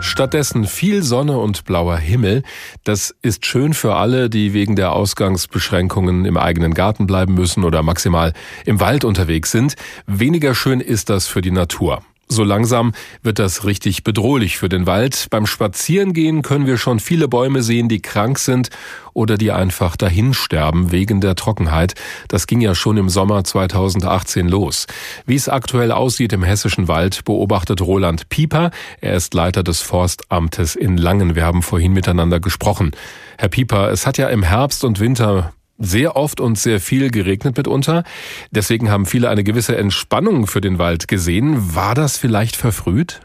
Stattdessen 0.00 0.66
viel 0.66 1.02
Sonne 1.02 1.38
und 1.38 1.64
blauer 1.64 1.96
Himmel. 1.96 2.42
Das 2.84 3.14
ist 3.22 3.46
schön 3.46 3.74
für 3.74 3.96
alle, 3.96 4.30
die 4.30 4.52
wegen 4.52 4.76
der 4.76 4.92
Ausgangsbeschränkungen 4.92 6.24
im 6.24 6.36
eigenen 6.36 6.72
Garten 6.72 7.06
bleiben 7.06 7.34
müssen 7.34 7.64
oder 7.64 7.82
maximal 7.82 8.32
im 8.64 8.80
Wald 8.80 9.04
unterwegs 9.04 9.50
sind. 9.50 9.74
Weniger 10.06 10.54
schön 10.54 10.80
ist 10.80 11.10
das 11.10 11.26
für 11.26 11.40
die 11.40 11.50
Natur. 11.50 12.02
So 12.30 12.44
langsam 12.44 12.92
wird 13.22 13.38
das 13.38 13.64
richtig 13.64 14.04
bedrohlich 14.04 14.58
für 14.58 14.68
den 14.68 14.86
Wald. 14.86 15.28
Beim 15.30 15.46
Spazierengehen 15.46 16.42
können 16.42 16.66
wir 16.66 16.76
schon 16.76 17.00
viele 17.00 17.26
Bäume 17.26 17.62
sehen, 17.62 17.88
die 17.88 18.02
krank 18.02 18.38
sind 18.38 18.68
oder 19.14 19.38
die 19.38 19.50
einfach 19.50 19.96
dahinsterben 19.96 20.92
wegen 20.92 21.22
der 21.22 21.36
Trockenheit. 21.36 21.94
Das 22.28 22.46
ging 22.46 22.60
ja 22.60 22.74
schon 22.74 22.98
im 22.98 23.08
Sommer 23.08 23.44
2018 23.44 24.46
los. 24.46 24.86
Wie 25.24 25.36
es 25.36 25.48
aktuell 25.48 25.90
aussieht 25.90 26.34
im 26.34 26.42
hessischen 26.42 26.86
Wald, 26.86 27.24
beobachtet 27.24 27.80
Roland 27.80 28.28
Pieper. 28.28 28.70
Er 29.00 29.14
ist 29.14 29.32
Leiter 29.32 29.62
des 29.62 29.80
Forstamtes 29.80 30.76
in 30.76 30.98
Langen. 30.98 31.34
Wir 31.34 31.46
haben 31.46 31.62
vorhin 31.62 31.94
miteinander 31.94 32.40
gesprochen. 32.40 32.92
Herr 33.38 33.48
Pieper, 33.48 33.90
es 33.90 34.06
hat 34.06 34.18
ja 34.18 34.28
im 34.28 34.42
Herbst 34.42 34.84
und 34.84 35.00
Winter 35.00 35.52
sehr 35.78 36.16
oft 36.16 36.40
und 36.40 36.58
sehr 36.58 36.80
viel 36.80 37.10
geregnet 37.10 37.56
mitunter. 37.56 38.04
Deswegen 38.50 38.90
haben 38.90 39.06
viele 39.06 39.28
eine 39.30 39.44
gewisse 39.44 39.76
Entspannung 39.76 40.46
für 40.46 40.60
den 40.60 40.78
Wald 40.78 41.08
gesehen. 41.08 41.74
War 41.74 41.94
das 41.94 42.16
vielleicht 42.16 42.56
verfrüht? 42.56 43.20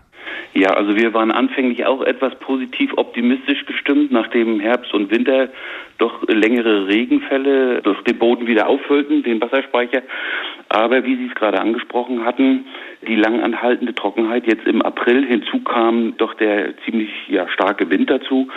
Ja, 0.53 0.69
also 0.69 0.95
wir 0.95 1.13
waren 1.13 1.31
anfänglich 1.31 1.85
auch 1.85 2.01
etwas 2.01 2.35
positiv 2.39 2.91
optimistisch 2.95 3.65
gestimmt, 3.65 4.11
nachdem 4.11 4.59
Herbst 4.59 4.93
und 4.93 5.09
Winter 5.09 5.49
doch 5.97 6.27
längere 6.27 6.87
Regenfälle 6.87 7.81
durch 7.81 8.01
den 8.03 8.19
Boden 8.19 8.45
wieder 8.45 8.67
auffüllten, 8.67 9.23
den 9.23 9.41
Wasserspeicher. 9.41 10.03
Aber 10.69 11.03
wie 11.05 11.15
Sie 11.15 11.27
es 11.27 11.35
gerade 11.35 11.59
angesprochen 11.59 12.23
hatten, 12.23 12.65
die 13.07 13.15
lang 13.15 13.41
anhaltende 13.41 13.95
Trockenheit 13.95 14.45
jetzt 14.45 14.65
im 14.67 14.81
April 14.81 15.25
hinzu 15.25 15.59
kam 15.59 16.17
doch 16.17 16.33
der 16.35 16.77
ziemlich 16.85 17.09
ja, 17.27 17.47
starke 17.49 17.89
Wind 17.89 18.09
dazu, 18.09 18.47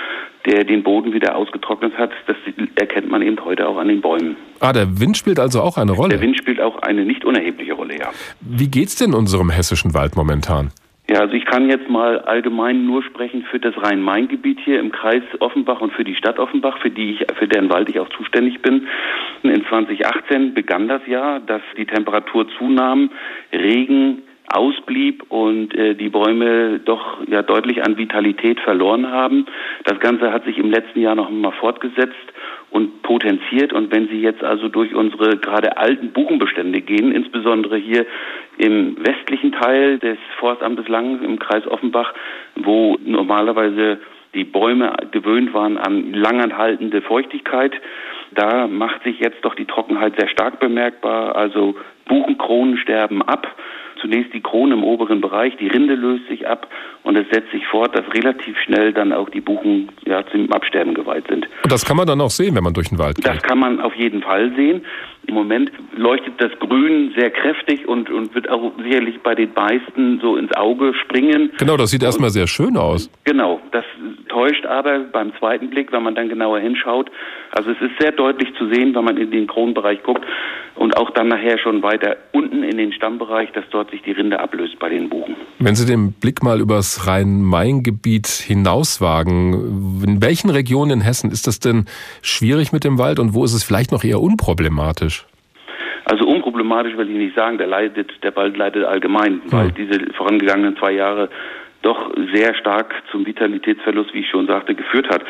der 0.44 0.64
den 0.64 0.82
Boden 0.82 1.12
wieder 1.12 1.34
ausgetrocknet 1.34 1.96
hat. 1.96 2.10
Das 2.26 2.36
erkennt 2.76 3.10
man 3.10 3.22
eben 3.22 3.42
heute 3.44 3.66
auch 3.68 3.78
an 3.78 3.88
den 3.88 4.00
Bäumen. 4.00 4.36
Ah, 4.60 4.72
der 4.72 5.00
Wind 5.00 5.16
spielt 5.16 5.38
also 5.38 5.62
auch 5.62 5.76
eine 5.76 5.92
Rolle. 5.92 6.10
Der 6.10 6.20
Wind 6.20 6.36
spielt 6.36 6.60
auch 6.60 6.78
eine 6.82 7.04
nicht 7.04 7.24
unerhebliche 7.24 7.72
Rolle, 7.72 7.98
ja. 7.98 8.10
Wie 8.40 8.68
geht's 8.68 8.96
denn 8.96 9.14
unserem 9.14 9.50
hessischen 9.50 9.94
Wald 9.94 10.16
momentan? 10.16 10.70
Ja, 11.08 11.20
also 11.20 11.34
ich 11.34 11.44
kann 11.44 11.70
jetzt 11.70 11.88
mal 11.88 12.18
allgemein 12.20 12.84
nur 12.84 13.00
sprechen 13.04 13.44
für 13.48 13.60
das 13.60 13.80
Rhein-Main-Gebiet 13.80 14.58
hier 14.64 14.80
im 14.80 14.90
Kreis 14.90 15.22
Offenbach 15.38 15.80
und 15.80 15.92
für 15.92 16.02
die 16.02 16.16
Stadt 16.16 16.40
Offenbach, 16.40 16.78
für 16.78 16.90
die 16.90 17.12
ich, 17.12 17.26
für 17.38 17.46
deren 17.46 17.70
Wald 17.70 17.88
ich 17.88 18.00
auch 18.00 18.08
zuständig 18.08 18.60
bin. 18.60 18.88
In 19.44 19.64
2018 19.66 20.52
begann 20.52 20.88
das 20.88 21.06
Jahr, 21.06 21.38
dass 21.38 21.62
die 21.76 21.86
Temperatur 21.86 22.48
zunahm, 22.58 23.10
Regen 23.52 24.22
ausblieb 24.48 25.24
und 25.28 25.74
äh, 25.74 25.94
die 25.94 26.08
Bäume 26.08 26.80
doch 26.80 27.18
ja 27.28 27.42
deutlich 27.42 27.84
an 27.84 27.96
Vitalität 27.96 28.60
verloren 28.60 29.10
haben. 29.10 29.46
Das 29.84 30.00
Ganze 30.00 30.32
hat 30.32 30.44
sich 30.44 30.58
im 30.58 30.70
letzten 30.70 31.00
Jahr 31.00 31.14
noch 31.14 31.30
mal 31.30 31.52
fortgesetzt 31.52 32.14
und 32.70 33.02
potenziert. 33.02 33.72
Und 33.72 33.92
wenn 33.92 34.08
Sie 34.08 34.20
jetzt 34.20 34.42
also 34.42 34.68
durch 34.68 34.94
unsere 34.94 35.36
gerade 35.36 35.76
alten 35.76 36.12
Buchenbestände 36.12 36.80
gehen, 36.80 37.12
insbesondere 37.12 37.76
hier 37.76 38.06
im 38.58 38.96
westlichen 39.04 39.52
Teil 39.52 39.98
des 39.98 40.18
Forstamtes 40.38 40.88
Langen 40.88 41.22
im 41.22 41.38
Kreis 41.38 41.66
Offenbach, 41.66 42.12
wo 42.56 42.98
normalerweise 43.04 43.98
die 44.34 44.44
Bäume 44.44 44.92
gewöhnt 45.12 45.54
waren 45.54 45.78
an 45.78 46.12
langanhaltende 46.12 47.00
Feuchtigkeit, 47.00 47.72
da 48.32 48.66
macht 48.66 49.02
sich 49.04 49.20
jetzt 49.20 49.44
doch 49.44 49.54
die 49.54 49.64
Trockenheit 49.64 50.14
sehr 50.18 50.28
stark 50.28 50.60
bemerkbar. 50.60 51.36
Also 51.36 51.76
Buchenkronen 52.06 52.76
sterben 52.76 53.22
ab 53.22 53.46
zunächst 54.06 54.32
die 54.32 54.40
Krone 54.40 54.74
im 54.74 54.84
oberen 54.84 55.20
Bereich, 55.20 55.56
die 55.56 55.66
Rinde 55.66 55.94
löst 55.94 56.28
sich 56.28 56.46
ab 56.46 56.68
und 57.02 57.16
es 57.16 57.26
setzt 57.32 57.50
sich 57.50 57.66
fort, 57.66 57.96
dass 57.96 58.04
relativ 58.14 58.56
schnell 58.60 58.92
dann 58.92 59.12
auch 59.12 59.28
die 59.28 59.40
Buchen 59.40 59.88
ja, 60.06 60.24
zum 60.30 60.52
Absterben 60.52 60.94
geweiht 60.94 61.24
sind. 61.28 61.48
Und 61.64 61.72
das 61.72 61.84
kann 61.84 61.96
man 61.96 62.06
dann 62.06 62.20
auch 62.20 62.30
sehen, 62.30 62.54
wenn 62.54 62.62
man 62.62 62.72
durch 62.72 62.90
den 62.90 62.98
Wald 62.98 63.16
geht? 63.16 63.26
Das 63.26 63.42
kann 63.42 63.58
man 63.58 63.80
auf 63.80 63.94
jeden 63.96 64.22
Fall 64.22 64.52
sehen. 64.54 64.82
Im 65.26 65.34
Moment 65.34 65.72
leuchtet 65.96 66.34
das 66.38 66.52
Grün 66.60 67.12
sehr 67.16 67.30
kräftig 67.30 67.88
und, 67.88 68.08
und 68.10 68.32
wird 68.36 68.48
auch 68.48 68.70
sicherlich 68.80 69.20
bei 69.22 69.34
den 69.34 69.50
meisten 69.56 70.20
so 70.20 70.36
ins 70.36 70.52
Auge 70.52 70.94
springen. 70.94 71.50
Genau, 71.58 71.76
das 71.76 71.90
sieht 71.90 72.04
erstmal 72.04 72.30
sehr 72.30 72.46
schön 72.46 72.76
aus. 72.76 73.10
Genau, 73.24 73.60
das 73.72 73.84
täuscht 74.36 74.66
aber 74.66 74.98
beim 75.10 75.32
zweiten 75.38 75.70
Blick, 75.70 75.92
wenn 75.92 76.02
man 76.02 76.14
dann 76.14 76.28
genauer 76.28 76.58
hinschaut. 76.58 77.10
Also 77.52 77.70
es 77.70 77.80
ist 77.80 77.92
sehr 77.98 78.12
deutlich 78.12 78.52
zu 78.58 78.68
sehen, 78.68 78.94
wenn 78.94 79.04
man 79.04 79.16
in 79.16 79.30
den 79.30 79.46
Kronbereich 79.46 80.02
guckt 80.02 80.26
und 80.74 80.94
auch 80.98 81.08
dann 81.10 81.28
nachher 81.28 81.56
schon 81.56 81.82
weiter 81.82 82.18
unten 82.32 82.62
in 82.62 82.76
den 82.76 82.92
Stammbereich, 82.92 83.50
dass 83.52 83.64
dort 83.70 83.90
sich 83.90 84.02
die 84.02 84.12
Rinde 84.12 84.38
ablöst 84.38 84.78
bei 84.78 84.90
den 84.90 85.08
Buchen. 85.08 85.36
Wenn 85.58 85.74
Sie 85.74 85.86
den 85.86 86.12
Blick 86.12 86.42
mal 86.42 86.60
übers 86.60 87.06
Rhein-Main-Gebiet 87.06 88.26
hinauswagen, 88.26 90.04
in 90.06 90.22
welchen 90.22 90.50
Regionen 90.50 90.90
in 90.90 91.00
Hessen 91.00 91.30
ist 91.30 91.46
das 91.46 91.58
denn 91.58 91.86
schwierig 92.20 92.74
mit 92.74 92.84
dem 92.84 92.98
Wald 92.98 93.18
und 93.18 93.32
wo 93.32 93.42
ist 93.42 93.54
es 93.54 93.64
vielleicht 93.64 93.90
noch 93.90 94.04
eher 94.04 94.20
unproblematisch? 94.20 95.24
Also 96.04 96.26
unproblematisch 96.26 96.94
will 96.98 97.08
ich 97.08 97.16
nicht 97.16 97.36
sagen, 97.36 97.56
der 97.56 97.68
leidet, 97.68 98.12
der 98.22 98.36
Wald 98.36 98.58
leidet 98.58 98.84
allgemein, 98.84 99.40
weil 99.46 99.68
hm. 99.68 99.74
diese 99.74 100.12
vorangegangenen 100.12 100.76
zwei 100.76 100.92
Jahre 100.92 101.30
doch 101.86 102.10
sehr 102.34 102.54
stark 102.56 102.92
zum 103.12 103.24
Vitalitätsverlust, 103.24 104.12
wie 104.12 104.20
ich 104.20 104.28
schon 104.28 104.48
sagte, 104.48 104.74
geführt 104.74 105.08
hat. 105.08 105.22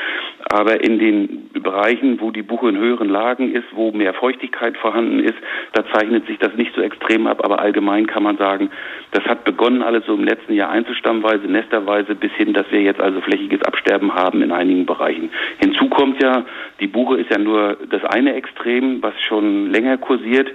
Aber 0.48 0.82
in 0.82 0.98
den 0.98 1.50
Bereichen, 1.52 2.20
wo 2.20 2.30
die 2.30 2.42
Buche 2.42 2.70
in 2.70 2.78
höheren 2.78 3.10
Lagen 3.10 3.52
ist, 3.52 3.66
wo 3.72 3.92
mehr 3.92 4.14
Feuchtigkeit 4.14 4.76
vorhanden 4.78 5.20
ist, 5.20 5.36
da 5.74 5.84
zeichnet 5.92 6.26
sich 6.26 6.38
das 6.38 6.54
nicht 6.54 6.74
so 6.74 6.80
extrem 6.80 7.26
ab. 7.26 7.44
Aber 7.44 7.58
allgemein 7.58 8.06
kann 8.06 8.22
man 8.22 8.38
sagen, 8.38 8.70
das 9.10 9.24
hat 9.24 9.44
begonnen 9.44 9.82
alles 9.82 10.06
so 10.06 10.14
im 10.14 10.24
letzten 10.24 10.54
Jahr 10.54 10.70
einzustammweise, 10.70 11.46
nesterweise 11.46 12.14
bis 12.14 12.32
hin, 12.32 12.54
dass 12.54 12.70
wir 12.70 12.80
jetzt 12.80 13.00
also 13.00 13.20
flächiges 13.20 13.62
Absterben 13.62 14.14
haben 14.14 14.40
in 14.40 14.50
einigen 14.50 14.86
Bereichen. 14.86 15.30
Hinzu 15.58 15.90
kommt 15.90 16.22
ja, 16.22 16.46
die 16.80 16.86
Buche 16.86 17.18
ist 17.18 17.30
ja 17.30 17.38
nur 17.38 17.78
das 17.90 18.04
eine 18.04 18.34
Extrem, 18.34 19.02
was 19.02 19.14
schon 19.22 19.70
länger 19.70 19.96
kursiert 19.96 20.48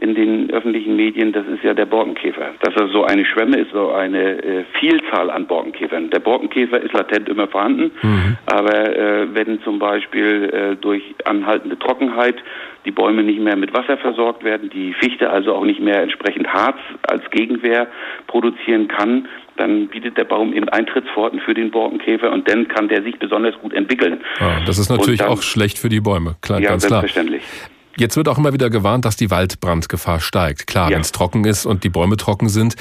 in 0.00 0.14
den 0.14 0.50
öffentlichen 0.50 0.96
Medien, 0.96 1.32
das 1.32 1.46
ist 1.46 1.62
ja 1.62 1.72
der 1.72 1.86
Borkenkäfer. 1.86 2.54
Dass 2.60 2.74
er 2.76 2.88
so 2.88 3.04
eine 3.04 3.24
Schwemme 3.24 3.58
ist, 3.58 3.72
so 3.72 3.92
eine 3.92 4.42
äh, 4.42 4.64
Vielzahl 4.78 5.30
an 5.30 5.46
Borkenkäfern. 5.46 6.10
Der 6.10 6.18
Borkenkäfer 6.18 6.80
ist 6.80 6.92
latent 6.92 7.28
immer 7.28 7.48
vorhanden, 7.48 7.90
mhm. 8.02 8.36
aber 8.46 8.96
äh, 8.96 9.34
wenn 9.34 9.60
zum 9.62 9.78
Beispiel 9.78 10.50
äh, 10.52 10.76
durch 10.76 11.02
anhaltende 11.24 11.78
Trockenheit 11.78 12.36
die 12.84 12.90
Bäume 12.90 13.22
nicht 13.22 13.40
mehr 13.40 13.56
mit 13.56 13.74
Wasser 13.74 13.96
versorgt 13.96 14.44
werden, 14.44 14.70
die 14.70 14.92
Fichte 14.94 15.30
also 15.30 15.54
auch 15.54 15.64
nicht 15.64 15.80
mehr 15.80 16.02
entsprechend 16.02 16.46
Harz 16.48 16.78
als 17.08 17.28
Gegenwehr 17.30 17.88
produzieren 18.26 18.88
kann, 18.88 19.28
dann 19.56 19.88
bietet 19.88 20.16
der 20.16 20.24
Baum 20.24 20.52
eben 20.52 20.68
Eintrittsforten 20.68 21.40
für 21.40 21.54
den 21.54 21.70
Borkenkäfer 21.70 22.32
und 22.32 22.48
dann 22.48 22.68
kann 22.68 22.88
der 22.88 23.02
sich 23.02 23.18
besonders 23.18 23.54
gut 23.60 23.72
entwickeln. 23.72 24.20
Ah, 24.38 24.60
das 24.66 24.78
ist 24.78 24.88
natürlich 24.90 25.20
dann, 25.20 25.28
auch 25.28 25.42
schlecht 25.42 25.78
für 25.78 25.88
die 25.88 26.00
Bäume, 26.00 26.36
klar, 26.40 26.60
ja, 26.60 26.70
ganz 26.70 26.82
selbstverständlich. 26.82 27.42
Klar. 27.42 27.70
Jetzt 27.98 28.16
wird 28.18 28.28
auch 28.28 28.36
immer 28.36 28.52
wieder 28.52 28.68
gewarnt, 28.68 29.06
dass 29.06 29.16
die 29.16 29.30
Waldbrandgefahr 29.30 30.20
steigt. 30.20 30.66
Klar, 30.66 30.90
ja. 30.90 30.96
wenn 30.96 31.00
es 31.00 31.12
trocken 31.12 31.46
ist 31.46 31.64
und 31.64 31.82
die 31.82 31.88
Bäume 31.88 32.18
trocken 32.18 32.50
sind. 32.50 32.76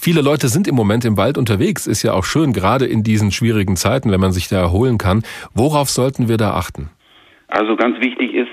Viele 0.00 0.22
Leute 0.22 0.46
sind 0.46 0.68
im 0.68 0.76
Moment 0.76 1.04
im 1.04 1.16
Wald 1.16 1.38
unterwegs. 1.38 1.88
Ist 1.88 2.04
ja 2.04 2.12
auch 2.12 2.24
schön, 2.24 2.52
gerade 2.52 2.86
in 2.86 3.02
diesen 3.02 3.32
schwierigen 3.32 3.74
Zeiten, 3.74 4.12
wenn 4.12 4.20
man 4.20 4.30
sich 4.30 4.48
da 4.48 4.60
erholen 4.60 4.96
kann. 4.96 5.22
Worauf 5.54 5.90
sollten 5.90 6.28
wir 6.28 6.36
da 6.36 6.52
achten? 6.52 6.90
Also 7.48 7.74
ganz 7.76 7.98
wichtig 8.00 8.34
ist, 8.34 8.50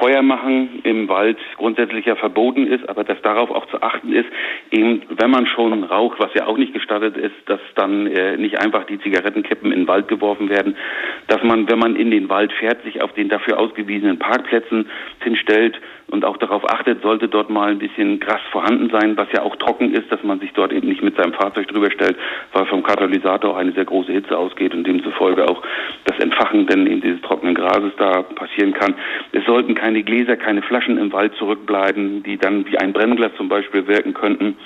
dass 0.00 0.08
Feuer 0.08 0.22
machen 0.22 0.80
im 0.82 1.08
Wald 1.08 1.38
grundsätzlich 1.56 2.06
ja 2.06 2.16
verboten 2.16 2.66
ist, 2.66 2.88
aber 2.88 3.04
dass 3.04 3.20
darauf 3.22 3.50
auch 3.50 3.66
zu 3.66 3.82
achten 3.82 4.12
ist, 4.12 4.28
eben 4.70 5.02
wenn 5.08 5.30
man 5.30 5.46
schon 5.46 5.84
raucht, 5.84 6.18
was 6.18 6.32
ja 6.34 6.46
auch 6.46 6.56
nicht 6.56 6.74
gestattet 6.74 7.16
ist, 7.16 7.34
dass 7.46 7.60
dann 7.74 8.06
äh, 8.06 8.36
nicht 8.36 8.58
einfach 8.58 8.84
die 8.84 8.98
Zigarettenkippen 9.00 9.72
in 9.72 9.80
den 9.80 9.88
Wald 9.88 10.08
geworfen 10.08 10.48
werden, 10.48 10.76
dass 11.28 11.42
man, 11.42 11.70
wenn 11.70 11.78
man 11.78 11.96
in 11.96 12.10
den 12.10 12.28
Wald 12.28 12.52
fährt, 12.52 12.82
sich 12.82 13.02
auf 13.02 13.12
den 13.12 13.28
dafür 13.28 13.58
ausgewiesenen 13.58 14.18
Parkplätzen 14.18 14.88
hinstellt 15.22 15.80
und 16.10 16.24
auch 16.24 16.36
darauf 16.38 16.68
achtet, 16.68 17.02
sollte 17.02 17.28
dort 17.28 17.50
mal 17.50 17.70
ein 17.70 17.78
bisschen 17.78 18.20
Gras 18.20 18.40
vorhanden 18.50 18.90
sein, 18.90 19.16
was 19.16 19.28
ja 19.32 19.42
auch 19.42 19.56
trocken 19.56 19.92
ist, 19.92 20.10
dass 20.10 20.22
man 20.22 20.40
sich 20.40 20.52
dort 20.52 20.72
eben 20.72 20.88
nicht 20.88 21.02
mit 21.02 21.16
seinem 21.16 21.32
Fahrzeug 21.32 21.68
drüber 21.68 21.90
stellt, 21.90 22.16
weil 22.52 22.66
vom 22.66 22.82
Katalysator 22.82 23.56
eine 23.56 23.72
sehr 23.72 23.84
große 23.84 24.12
Hitze 24.12 24.36
ausgeht 24.36 24.74
und 24.74 24.86
demzufolge 24.86 25.48
auch 25.48 25.62
das 26.04 26.18
Entfachen 26.18 26.66
denn 26.66 26.86
eben 26.86 27.00
dieses 27.00 27.20
trockenen 27.22 27.54
Grases 27.54 27.92
da 27.96 28.22
passieren 28.22 28.72
kann. 28.74 28.94
Es 29.32 29.44
sollten 29.44 29.74
keine 29.74 29.89
keine 29.90 30.04
Gläser, 30.04 30.36
keine 30.36 30.62
Flaschen 30.62 30.98
im 30.98 31.12
Wald 31.12 31.34
zurückbleiben, 31.34 32.22
die 32.22 32.38
dann 32.38 32.64
wie 32.64 32.78
ein 32.78 32.92
Brennglas 32.92 33.32
zum 33.36 33.48
Beispiel 33.48 33.88
wirken 33.88 34.14
könnten. 34.14 34.56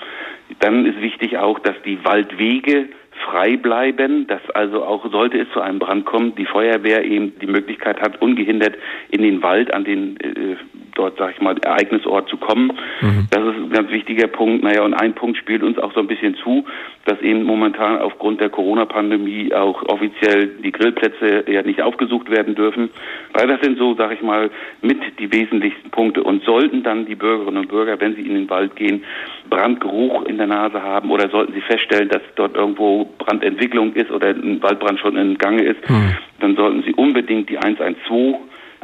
Dann 0.61 0.85
ist 0.85 1.01
wichtig 1.01 1.39
auch, 1.39 1.59
dass 1.61 1.77
die 1.87 2.05
Waldwege 2.05 2.91
frei 3.25 3.57
bleiben, 3.57 4.27
dass 4.27 4.41
also 4.51 4.85
auch 4.85 5.11
sollte 5.11 5.39
es 5.39 5.51
zu 5.53 5.61
einem 5.61 5.79
Brand 5.79 6.05
kommen, 6.05 6.35
die 6.35 6.47
Feuerwehr 6.47 7.05
eben 7.05 7.39
die 7.39 7.47
Möglichkeit 7.47 8.01
hat, 8.01 8.21
ungehindert 8.21 8.75
in 9.11 9.23
den 9.23 9.43
Wald 9.43 9.73
an 9.73 9.85
den 9.85 10.17
äh, 10.21 10.57
dort, 10.95 11.19
sag 11.19 11.33
ich 11.33 11.41
mal, 11.41 11.57
Ereignisort 11.59 12.29
zu 12.29 12.37
kommen. 12.37 12.73
Mhm. 13.01 13.27
Das 13.31 13.43
ist 13.43 13.57
ein 13.57 13.71
ganz 13.71 13.91
wichtiger 13.91 14.27
Punkt. 14.29 14.63
Naja, 14.63 14.83
und 14.83 14.95
ein 14.95 15.15
Punkt 15.15 15.37
spielt 15.37 15.63
uns 15.63 15.79
auch 15.79 15.93
so 15.93 16.01
ein 16.01 16.07
bisschen 16.07 16.37
zu, 16.37 16.65
dass 17.05 17.21
eben 17.21 17.45
momentan 17.45 17.99
aufgrund 17.99 18.41
der 18.41 18.49
Corona-Pandemie 18.49 19.53
auch 19.53 19.83
offiziell 19.89 20.47
die 20.63 20.73
Grillplätze 20.73 21.51
ja 21.51 21.63
nicht 21.63 21.83
aufgesucht 21.83 22.31
werden 22.31 22.55
dürfen. 22.55 22.91
Weil 23.33 23.49
das 23.49 23.61
sind 23.61 23.79
so, 23.79 23.95
sag 23.95 24.13
ich 24.13 24.23
mal, 24.23 24.51
mit 24.83 24.99
die 25.19 25.33
wesentlichsten 25.33 25.91
Punkte. 25.91 26.23
Und 26.23 26.45
sollten 26.45 26.83
dann 26.83 27.07
die 27.07 27.17
Bürgerinnen 27.17 27.59
und 27.59 27.69
Bürger, 27.69 28.01
wenn 28.01 28.15
sie 28.15 28.23
in 28.23 28.35
den 28.35 28.51
Wald 28.51 28.77
gehen, 28.77 29.05
Brandgeruch 29.51 30.25
in 30.27 30.39
der 30.39 30.47
Nase 30.47 30.83
haben 30.83 31.11
oder 31.11 31.29
sollten 31.29 31.53
sie 31.53 31.61
feststellen, 31.61 32.09
dass 32.09 32.23
dort 32.37 32.57
irgendwo 32.57 33.04
Brandentwicklung 33.19 33.93
ist 33.95 34.11
oder 34.11 34.29
ein 34.29 34.63
Waldbrand 34.63 35.01
schon 35.01 35.17
in 35.17 35.39
Gange 35.39 35.63
ist, 35.63 35.89
mhm. 35.89 36.17
dann 36.41 36.57
sollten 36.57 36.83
sie 36.83 36.95
unbedingt 36.95 37.49
die 37.49 37.59
112 37.59 38.37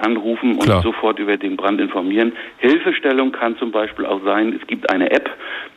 anrufen 0.03 0.53
und 0.53 0.65
Klar. 0.65 0.83
sofort 0.83 1.19
über 1.19 1.37
den 1.37 1.57
Brand 1.57 1.81
informieren. 1.81 2.33
Hilfestellung 2.59 3.33
kann 3.33 3.57
zum 3.59 3.71
Beispiel 3.71 4.07
auch 4.07 4.21
sein, 4.25 4.59
es 4.61 4.67
gibt 4.67 4.91
eine 4.91 5.11
App, 5.11 5.31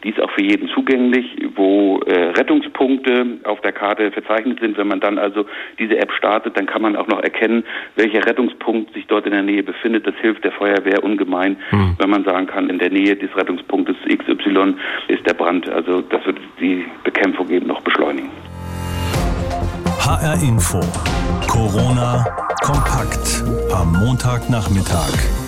die 0.04 0.10
ist 0.10 0.20
auch 0.20 0.32
für 0.32 0.44
jeden 0.44 0.68
zugänglich, 0.70 1.26
wo 1.56 2.00
äh, 2.06 2.32
Rettungspunkte 2.32 3.40
auf 3.44 3.62
der 3.62 3.72
Karte 3.72 4.12
verzeichnet 4.12 4.60
sind. 4.60 4.78
Wenn 4.78 4.88
man 4.88 5.00
dann 5.00 5.18
also 5.18 5.46
diese 5.80 5.98
App 5.98 6.12
startet, 6.12 6.58
dann 6.58 6.66
kann 6.66 6.82
man 6.82 6.96
auch 6.96 7.08
noch 7.08 7.22
erkennen, 7.22 7.64
welcher 7.96 8.26
Rettungspunkt 8.26 8.94
sich 8.94 9.08
dort 9.08 9.26
in 9.26 9.32
der 9.32 9.44
Nähe 9.44 9.64
befindet. 9.64 10.06
Das 10.06 10.16
hilft 10.22 10.44
der 10.44 10.52
Feuerwehr 10.52 11.04
ungemein, 11.04 11.58
hm. 11.70 11.96
wenn 11.98 12.10
man 12.10 12.24
sagen 12.24 12.48
kann, 12.48 12.70
in 12.70 12.80
der 12.80 12.90
Nähe 12.90 13.16
des 13.16 13.36
Rettungspunktes 13.36 13.96
XY 14.08 14.76
ist 15.08 15.26
der 15.26 15.34
Brand. 15.34 15.70
Also 15.70 16.02
das 16.02 16.26
wird 16.26 16.38
die 16.60 16.86
Bekämpfung 17.04 17.50
eben 17.50 17.68
noch 17.68 17.82
beschleunigen. 17.82 18.30
HR 20.06 20.44
Info. 20.44 20.82
Corona 21.48 22.26
kompakt 22.60 23.42
am 23.72 23.94
Montagnachmittag. 23.94 25.43